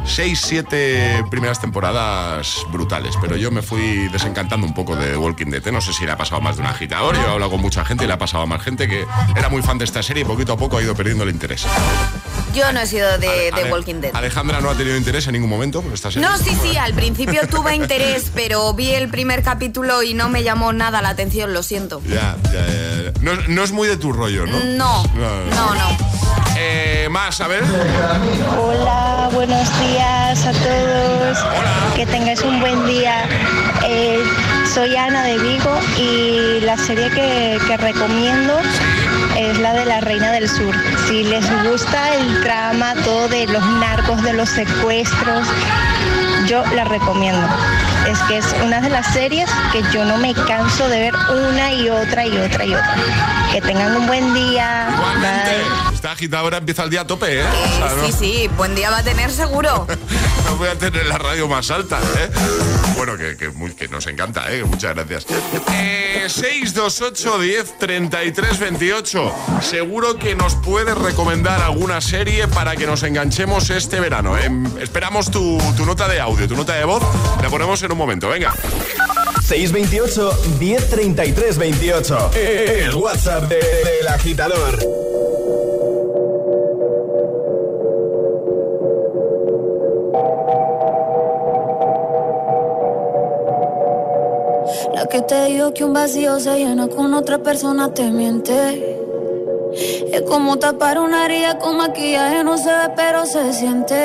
seis, 0.04 0.40
siete 0.40 1.24
primeras 1.30 1.60
temporadas 1.60 2.64
brutales, 2.70 3.14
pero 3.20 3.36
yo 3.36 3.50
me 3.50 3.62
fui 3.62 4.08
desencantando 4.08 4.66
un 4.66 4.74
poco 4.74 4.96
de 4.96 5.12
The 5.12 5.16
Walking 5.16 5.46
Dead. 5.46 5.66
¿eh? 5.66 5.72
No 5.72 5.80
sé 5.80 5.92
si 5.92 6.04
le 6.04 6.12
ha 6.12 6.16
pasado 6.16 6.40
más 6.40 6.56
de 6.56 6.62
un 6.62 6.68
agitador, 6.68 7.14
yo 7.16 7.22
he 7.22 7.30
hablado 7.30 7.50
con 7.50 7.60
mucha 7.60 7.84
gente 7.84 8.04
y 8.04 8.06
le 8.06 8.12
ha 8.12 8.18
pasado 8.18 8.42
a 8.44 8.46
más 8.46 8.62
gente 8.62 8.88
que 8.88 9.04
era 9.36 9.48
muy 9.48 9.62
fan 9.62 9.78
de 9.78 9.84
esta 9.84 10.02
serie 10.02 10.22
y 10.22 10.26
poquito 10.26 10.52
a 10.52 10.56
poco 10.56 10.78
ha 10.78 10.82
ido 10.82 10.94
perdiendo 10.94 11.24
el 11.24 11.30
interés. 11.30 11.66
Yo 12.54 12.70
no 12.72 12.80
he 12.80 12.86
sido 12.86 13.18
de, 13.18 13.50
Walking 13.70 14.00
Dead. 14.00 14.14
Alejandra 14.14 14.60
no 14.60 14.70
ha 14.70 14.74
tenido 14.74 14.96
interés 14.96 15.26
en 15.26 15.32
ningún 15.32 15.48
momento 15.48 15.80
por 15.82 15.92
esta 15.92 16.10
serie. 16.10 16.28
No, 16.28 16.36
sí, 16.36 16.56
sí, 16.62 16.76
al 16.76 16.92
principio 16.92 17.46
tuve 17.50 17.74
interés, 17.74 18.30
pero 18.34 18.74
vi 18.74 18.90
el 18.90 19.08
primer 19.08 19.42
capítulo 19.42 20.02
y 20.02 20.14
no 20.14 20.28
me 20.28 20.42
llamó 20.42 20.72
nada 20.72 21.00
la 21.00 21.10
atención, 21.10 21.52
lo 21.52 21.62
siento. 21.62 22.02
Ya, 22.06 22.36
ya, 22.44 22.66
ya. 22.66 23.12
No, 23.20 23.34
no 23.48 23.62
es 23.62 23.72
muy 23.72 23.88
de 23.88 23.96
tu 23.96 24.12
rollo, 24.12 24.46
¿no? 24.46 24.58
No, 24.64 25.04
no, 25.14 25.74
no. 25.74 26.41
Eh, 26.64 27.08
más, 27.10 27.40
a 27.40 27.48
ver. 27.48 27.64
Hola, 28.56 29.28
buenos 29.32 29.68
días 29.80 30.46
a 30.46 30.52
todos. 30.52 31.38
Que 31.96 32.06
tengáis 32.06 32.40
un 32.42 32.60
buen 32.60 32.86
día. 32.86 33.24
Eh, 33.84 34.22
soy 34.72 34.94
Ana 34.94 35.24
de 35.24 35.38
Vigo 35.38 35.80
y 35.98 36.60
la 36.60 36.76
serie 36.76 37.10
que, 37.10 37.58
que 37.66 37.76
recomiendo 37.76 38.60
es 39.36 39.58
la 39.58 39.72
de 39.72 39.86
la 39.86 40.00
Reina 40.02 40.30
del 40.30 40.48
Sur. 40.48 40.72
Si 41.08 41.24
les 41.24 41.44
gusta 41.64 42.14
el 42.14 42.42
trama, 42.42 42.94
todo 43.04 43.26
de 43.28 43.48
los 43.48 43.64
narcos, 43.80 44.22
de 44.22 44.34
los 44.34 44.48
secuestros, 44.48 45.48
yo 46.46 46.64
la 46.76 46.84
recomiendo. 46.84 47.44
Es 48.08 48.18
que 48.20 48.38
es 48.38 48.54
una 48.64 48.80
de 48.80 48.90
las 48.90 49.12
series 49.12 49.50
que 49.72 49.82
yo 49.92 50.04
no 50.04 50.16
me 50.18 50.32
canso 50.32 50.88
de 50.88 51.00
ver 51.00 51.14
una 51.28 51.72
y 51.72 51.90
otra 51.90 52.24
y 52.24 52.38
otra 52.38 52.64
y 52.64 52.74
otra. 52.74 52.96
Que 53.52 53.60
tengan 53.60 53.96
un 53.96 54.06
buen 54.06 54.32
día. 54.32 54.86
Bye. 55.20 55.91
Esta 56.02 56.10
agitadora 56.14 56.56
empieza 56.56 56.82
el 56.82 56.90
día 56.90 57.02
a 57.02 57.06
tope, 57.06 57.38
¿eh? 57.38 57.44
O 57.44 57.76
sea, 57.78 57.94
no, 57.94 58.06
Sí, 58.08 58.12
sí, 58.12 58.50
buen 58.56 58.74
día 58.74 58.90
va 58.90 58.98
a 58.98 59.02
tener 59.04 59.30
seguro. 59.30 59.86
no 60.46 60.56
voy 60.56 60.66
a 60.66 60.74
tener 60.76 61.06
la 61.06 61.16
radio 61.16 61.46
más 61.46 61.70
alta, 61.70 62.00
¿eh? 62.18 62.28
Bueno, 62.96 63.16
que, 63.16 63.36
que 63.36 63.50
muy- 63.50 63.70
que 63.76 63.86
nos 63.86 64.08
encanta, 64.08 64.52
¿eh? 64.52 64.64
Muchas 64.64 64.96
gracias. 64.96 65.26
Eh, 65.72 66.24
628 66.28 67.38
10 67.38 67.78
33 67.78 68.58
28. 68.58 69.32
Seguro 69.60 70.16
que 70.18 70.34
nos 70.34 70.56
puedes 70.56 70.98
recomendar 70.98 71.62
alguna 71.62 72.00
serie 72.00 72.48
para 72.48 72.74
que 72.74 72.84
nos 72.88 73.04
enganchemos 73.04 73.70
este 73.70 74.00
verano. 74.00 74.36
¿eh? 74.36 74.50
Esperamos 74.80 75.30
tu, 75.30 75.56
tu 75.76 75.86
nota 75.86 76.08
de 76.08 76.18
audio, 76.18 76.48
tu 76.48 76.56
nota 76.56 76.72
de 76.74 76.82
voz. 76.84 77.04
La 77.40 77.48
ponemos 77.48 77.80
en 77.80 77.92
un 77.92 77.98
momento, 77.98 78.28
venga. 78.28 78.52
628 79.46 80.56
1033 80.58 81.58
28. 81.58 82.30
El 82.34 82.92
WhatsApp 82.96 83.44
de- 83.44 83.58
del 83.58 84.08
agitador. 84.08 85.11
Te 95.32 95.46
dijo 95.46 95.72
que 95.72 95.82
un 95.82 95.94
vacío 95.94 96.38
se 96.38 96.58
llena 96.58 96.88
con 96.88 97.14
otra 97.14 97.38
persona 97.38 97.88
te 97.94 98.10
miente. 98.10 98.98
Es 100.12 100.20
como 100.28 100.58
tapar 100.58 100.98
una 100.98 101.24
herida 101.24 101.58
con 101.58 101.78
maquillaje, 101.78 102.44
no 102.44 102.58
se 102.58 102.68
ve, 102.68 102.92
pero 102.94 103.24
se 103.24 103.50
siente. 103.54 103.98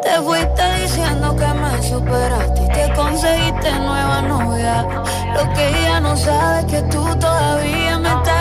Te 0.00 0.12
fuiste 0.22 0.62
diciendo 0.80 1.34
que 1.34 1.48
me 1.60 1.82
superaste 1.82 2.62
y 2.62 2.68
que 2.68 2.94
conseguiste 2.94 3.72
nueva 3.80 4.22
novia. 4.22 4.86
Lo 5.34 5.52
que 5.54 5.68
ella 5.68 6.00
no 6.02 6.16
sabe 6.16 6.60
es 6.60 6.66
que 6.66 6.82
tú 6.82 7.02
todavía 7.18 7.98
me 7.98 8.10
estás 8.10 8.37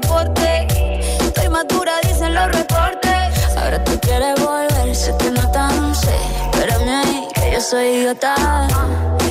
pasaporte. 0.00 0.66
Estoy 1.20 1.48
madura, 1.48 1.92
dicen 2.02 2.34
los 2.34 2.50
reportes. 2.50 3.56
Ahora 3.56 3.82
tú 3.84 3.98
quieres 4.00 4.40
volver, 4.40 4.94
se 4.94 5.12
te 5.14 5.30
nota, 5.30 5.68
no 5.68 5.94
sé. 5.94 6.16
Espérame 6.52 6.88
ahí, 6.88 7.28
que 7.34 7.52
yo 7.52 7.60
soy 7.60 7.86
idiota. 7.86 8.34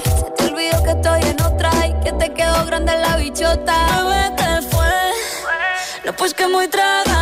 Se 0.04 0.30
te 0.32 0.46
olvidó 0.46 0.84
que 0.84 0.92
estoy 0.92 1.22
en 1.24 1.42
otra 1.42 1.72
y 1.88 1.94
que 2.04 2.14
te 2.14 2.34
quedó 2.34 2.66
grande 2.66 2.94
la 2.98 3.18
bichota. 3.18 3.76
Bebé, 4.04 4.36
¿qué 4.38 4.62
fue? 4.70 4.94
No, 6.06 6.14
pues 6.14 6.34
que 6.34 6.48
muy 6.48 6.68
tragadito. 6.68 7.13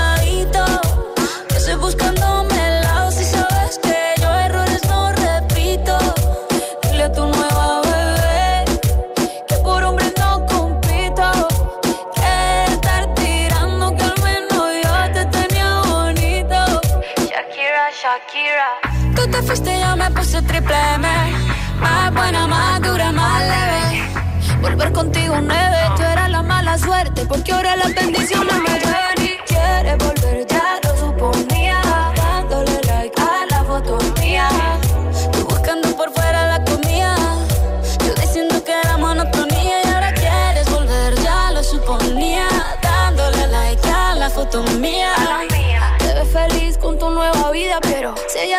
Shakira. 18.11 19.15
Tú 19.15 19.25
te 19.31 19.41
fuiste, 19.41 19.79
yo 19.79 19.95
me 19.95 20.11
puse 20.11 20.41
triple 20.41 20.75
M. 20.95 21.07
Más 21.79 22.13
buena, 22.13 22.45
más 22.45 22.81
dura, 22.81 23.09
más 23.09 23.41
leve. 23.41 24.03
Volver 24.59 24.91
contigo 24.91 25.35
nueve, 25.41 25.77
tú 25.95 26.03
eras 26.03 26.29
la 26.29 26.41
mala 26.41 26.77
suerte, 26.77 27.25
porque 27.25 27.53
ahora 27.53 27.77
las 27.77 27.95
bendiciones 27.95 28.53
me 28.53 28.79
llueven 28.79 29.17
y 29.17 29.37
quieres 29.47 29.97
volver, 29.97 30.45
ya 30.45 30.79
lo 30.83 30.97
suponía. 30.97 31.79
Dándole 32.17 32.81
like 32.85 33.21
a 33.21 33.45
la 33.49 33.63
foto 33.63 33.97
mía. 34.19 34.49
Tú 35.31 35.45
buscando 35.45 35.95
por 35.95 36.11
fuera 36.11 36.57
la 36.57 36.65
comida. 36.65 37.15
Yo 38.05 38.13
diciendo 38.15 38.61
que 38.65 38.73
era 38.73 38.97
monotonía 38.97 39.83
y 39.85 39.87
ahora 39.87 40.13
quieres 40.13 40.69
volver, 40.69 41.15
ya 41.21 41.51
lo 41.51 41.63
suponía. 41.63 42.45
Dándole 42.81 43.47
like 43.47 43.89
a 43.89 44.15
la 44.15 44.29
foto 44.29 44.63
mía. 44.79 45.13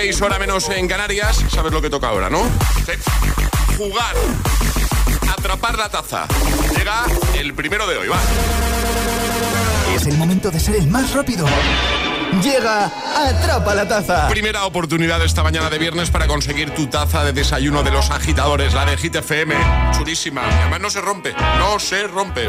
6, 0.00 0.22
hora 0.22 0.38
menos 0.38 0.68
en 0.68 0.86
Canarias. 0.86 1.44
Sabes 1.50 1.72
lo 1.72 1.82
que 1.82 1.90
toca 1.90 2.10
ahora, 2.10 2.30
¿no? 2.30 2.44
Jugar. 3.76 4.14
Atrapar 5.36 5.76
la 5.76 5.88
taza. 5.88 6.24
Llega 6.76 7.04
el 7.36 7.52
primero 7.52 7.84
de 7.88 7.96
hoy, 7.96 8.06
va. 8.06 8.20
Es 9.96 10.06
el 10.06 10.16
momento 10.16 10.52
de 10.52 10.60
ser 10.60 10.76
el 10.76 10.86
más 10.86 11.12
rápido. 11.14 11.46
Llega 12.44 12.92
Atrapa 13.16 13.74
la 13.74 13.88
Taza. 13.88 14.28
Primera 14.28 14.66
oportunidad 14.66 15.20
esta 15.24 15.42
mañana 15.42 15.68
de 15.68 15.78
viernes 15.78 16.10
para 16.10 16.28
conseguir 16.28 16.70
tu 16.70 16.86
taza 16.86 17.24
de 17.24 17.32
desayuno 17.32 17.82
de 17.82 17.90
los 17.90 18.12
agitadores, 18.12 18.74
la 18.74 18.84
de 18.84 18.96
Hit 18.98 19.16
FM. 19.16 19.56
Churísima. 19.96 20.42
Además 20.60 20.80
no 20.80 20.90
se 20.90 21.00
rompe, 21.00 21.34
no 21.58 21.80
se 21.80 22.06
rompe. 22.06 22.46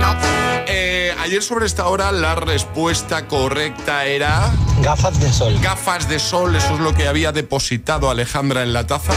Eh, 0.67 1.15
ayer 1.19 1.41
sobre 1.41 1.65
esta 1.65 1.87
hora 1.87 2.11
la 2.11 2.35
respuesta 2.35 3.25
correcta 3.25 4.05
era... 4.05 4.51
Gafas 4.81 5.19
de 5.19 5.31
sol. 5.31 5.59
Gafas 5.61 6.07
de 6.07 6.19
sol, 6.19 6.55
eso 6.55 6.73
es 6.75 6.79
lo 6.79 6.93
que 6.93 7.07
había 7.07 7.31
depositado 7.31 8.09
Alejandra 8.09 8.63
en 8.63 8.73
la 8.73 8.87
taza. 8.87 9.13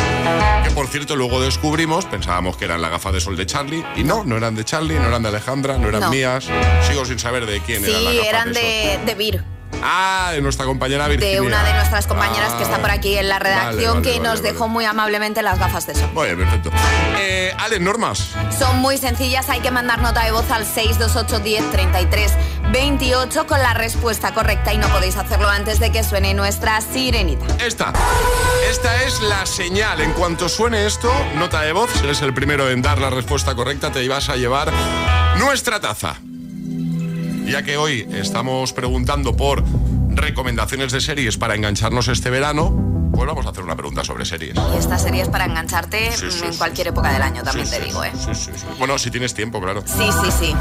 Que 0.65 0.71
por 0.71 0.89
cierto 0.89 1.15
luego 1.17 1.41
descubrimos, 1.41 2.05
pensábamos 2.07 2.57
que 2.57 2.65
eran 2.65 2.83
las 2.83 2.91
gafas 2.91 3.13
de 3.13 3.21
sol 3.21 3.37
de 3.37 3.47
Charlie. 3.47 3.85
Y 3.97 4.03
no, 4.05 4.25
no 4.25 4.37
eran 4.37 4.55
de 4.55 4.65
Charlie, 4.65 4.99
no 4.99 5.07
eran 5.07 5.23
de 5.23 5.29
Alejandra, 5.29 5.79
no 5.79 5.89
eran 5.89 6.01
No. 6.03 6.11
mías. 6.11 6.47
Sigo 6.89 7.05
sin 7.05 7.19
saber 7.19 7.47
de 7.47 7.61
quién 7.61 7.85
eran 7.85 8.05
las 8.05 8.13
Sí, 8.13 8.17
gafas 8.19 8.29
eran 8.29 8.49
de 8.53 8.55
sol. 8.55 8.63
de, 8.63 9.07
de 9.07 9.15
Vir, 9.15 9.45
Ah, 9.85 10.31
de 10.33 10.41
nuestra 10.43 10.65
compañera 10.65 11.09
Virginia. 11.09 11.35
de 11.35 11.41
una 11.41 11.65
de 11.65 11.73
nuestras 11.73 12.07
compañeras 12.07 12.53
que 12.53 12.63
Ah, 12.63 12.67
está 12.67 12.79
por 12.81 12.91
aquí 12.91 13.17
en 13.17 13.29
la 13.29 13.39
redacción, 13.41 13.73
vale, 13.75 13.87
vale, 13.87 14.03
que 14.03 14.11
vale, 14.19 14.29
nos 14.29 14.41
vale. 14.41 14.53
dejó 14.53 14.69
muy 14.69 14.85
amablemente 14.85 15.43
las 15.43 15.59
gafas 15.59 15.87
de 15.87 15.95
sol. 15.95 16.09
Muy 16.15 16.27
bien, 16.27 16.39
perfecto. 16.39 16.71
Eh, 17.19 17.53
Ale, 17.59 17.81
normas. 17.81 18.29
Son 18.57 18.79
muy 18.79 18.97
sencillas, 18.99 19.49
hay 19.49 19.61
que 19.61 19.71
mandar 19.73 20.01
nota 20.01 20.25
de 20.25 20.31
voz 20.33 20.49
al 20.51 20.67
628 20.67 21.41
10 21.41 21.71
33 21.73 22.33
28 22.73 23.47
con 23.47 23.59
la 23.59 23.75
respuesta 23.75 24.33
correcta 24.33 24.73
y 24.73 24.79
no 24.79 24.89
podéis 24.89 25.17
hacerlo 25.17 25.49
antes 25.49 25.79
de 25.79 25.93
que 25.93 26.03
suene 26.03 26.33
nuestra 26.33 26.81
sirenita. 26.81 27.45
Esta. 27.65 27.93
Esta 28.71 29.03
es 29.05 29.21
la 29.21 29.45
señal. 29.45 30.01
En 30.01 30.13
cuanto 30.13 30.49
suene 30.49 30.87
esto, 30.87 31.13
nota 31.37 31.61
de 31.61 31.73
voz, 31.73 31.91
si 31.93 32.05
eres 32.05 32.23
el 32.23 32.33
primero 32.33 32.71
en 32.71 32.81
dar 32.81 32.99
la 32.99 33.11
respuesta 33.11 33.55
correcta, 33.55 33.93
te 33.93 34.09
vas 34.09 34.31
a 34.31 34.37
llevar 34.37 34.73
nuestra 35.39 35.81
taza. 35.81 36.17
Ya 37.45 37.63
que 37.63 37.77
hoy 37.77 38.09
estamos 38.11 38.73
preguntando 38.73 39.37
por 39.37 39.63
recomendaciones 40.09 40.93
de 40.93 41.03
series 41.03 41.37
para 41.37 41.55
engancharnos 41.55 42.09
este 42.09 42.31
verano, 42.31 43.02
pues 43.13 43.27
vamos 43.27 43.47
a 43.47 43.51
hacer 43.51 43.63
una 43.63 43.77
pregunta 43.77 44.05
sobre 44.05 44.25
series. 44.25 44.55
Y 44.75 44.79
esta 44.79 44.99
serie 44.99 45.23
es 45.23 45.29
para 45.29 45.45
engancharte 45.45 46.13
Sí, 46.13 46.31
sí, 46.31 46.45
en 46.45 46.57
cualquier 46.57 46.89
época 46.89 47.13
del 47.13 47.23
año, 47.23 47.43
también 47.43 47.69
te 47.69 47.81
digo, 47.81 48.03
¿eh? 48.05 48.13
sí, 48.15 48.35
sí, 48.35 48.51
sí. 48.55 48.67
Bueno, 48.79 48.99
si 48.99 49.11
tienes 49.11 49.35
tiempo, 49.35 49.61
claro. 49.61 49.83
Sí, 49.87 50.09
sí, 50.23 50.31
sí. 50.39 50.55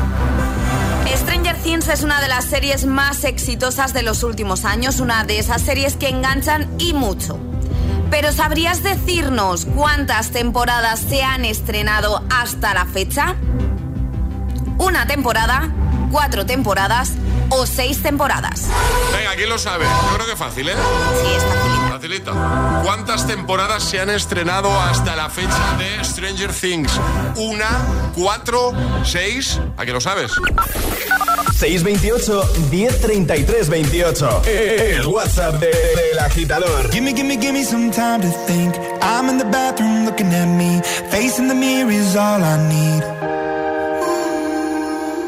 Stranger 1.18 1.56
Things 1.58 1.88
es 1.88 2.04
una 2.04 2.22
de 2.22 2.28
las 2.28 2.46
series 2.46 2.86
más 2.86 3.24
exitosas 3.26 3.94
de 3.94 4.02
los 4.02 4.24
últimos 4.24 4.66
años, 4.66 5.00
una 5.00 5.24
de 5.24 5.40
esas 5.40 5.62
series 5.62 5.96
que 5.96 6.10
enganchan 6.10 6.70
y 6.78 6.94
mucho. 6.94 7.38
Pero 8.10 8.32
¿sabrías 8.34 8.84
decirnos 8.84 9.66
cuántas 9.66 10.32
temporadas 10.32 11.00
se 11.00 11.24
han 11.24 11.46
estrenado 11.46 12.24
hasta 12.30 12.74
la 12.74 12.86
fecha? 12.86 13.36
¿Una 14.78 15.06
temporada, 15.06 15.70
cuatro 16.12 16.46
temporadas 16.46 17.14
o 17.50 17.66
seis 17.66 18.02
temporadas? 18.02 18.68
Venga, 19.16 19.36
¿quién 19.36 19.50
lo 19.50 19.58
sabe? 19.58 19.86
Yo 19.86 20.16
creo 20.16 20.28
que 20.28 20.36
fácil, 20.36 20.70
¿eh? 20.70 20.74
Sí, 20.76 21.34
es 21.36 21.44
facilita. 21.44 21.81
Facilita. 22.02 22.82
¿Cuántas 22.84 23.28
temporadas 23.28 23.84
se 23.84 24.00
han 24.00 24.10
estrenado 24.10 24.72
hasta 24.82 25.16
la 25.16 25.30
fecha 25.30 25.78
de 25.78 26.04
Stranger 26.04 26.52
Things? 26.52 26.92
¿Una, 27.36 27.68
cuatro, 28.16 28.74
seis? 29.06 29.60
¿A 29.78 29.86
qué 29.86 29.92
lo 29.94 30.02
sabes? 30.02 30.32
628 31.60 32.44
1033 32.72 33.70
28. 33.70 34.42
El 34.48 35.06
WhatsApp 35.06 35.60
de- 35.60 35.68
del 35.68 36.18
agitador. 36.20 36.90
Gimme, 36.90 37.14
gimme, 37.14 37.38
gimme 37.40 37.64
some 37.64 37.92
time 37.92 38.20
to 38.22 38.32
think. 38.48 38.74
I'm 39.04 39.30
in 39.30 39.38
the 39.38 39.46
bathroom 39.46 40.04
looking 40.04 40.34
at 40.34 40.48
me. 40.48 40.82
Facing 41.12 41.48
the 41.50 41.54
mirror 41.54 41.92
is 41.92 42.16
all 42.16 42.42
I 42.44 42.58
need. 42.68 43.04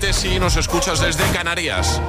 7 0.00 0.12
si 0.12 0.38
nos 0.38 0.56
escuchas 0.56 1.00
desde 1.00 1.24
Canarias. 1.32 2.00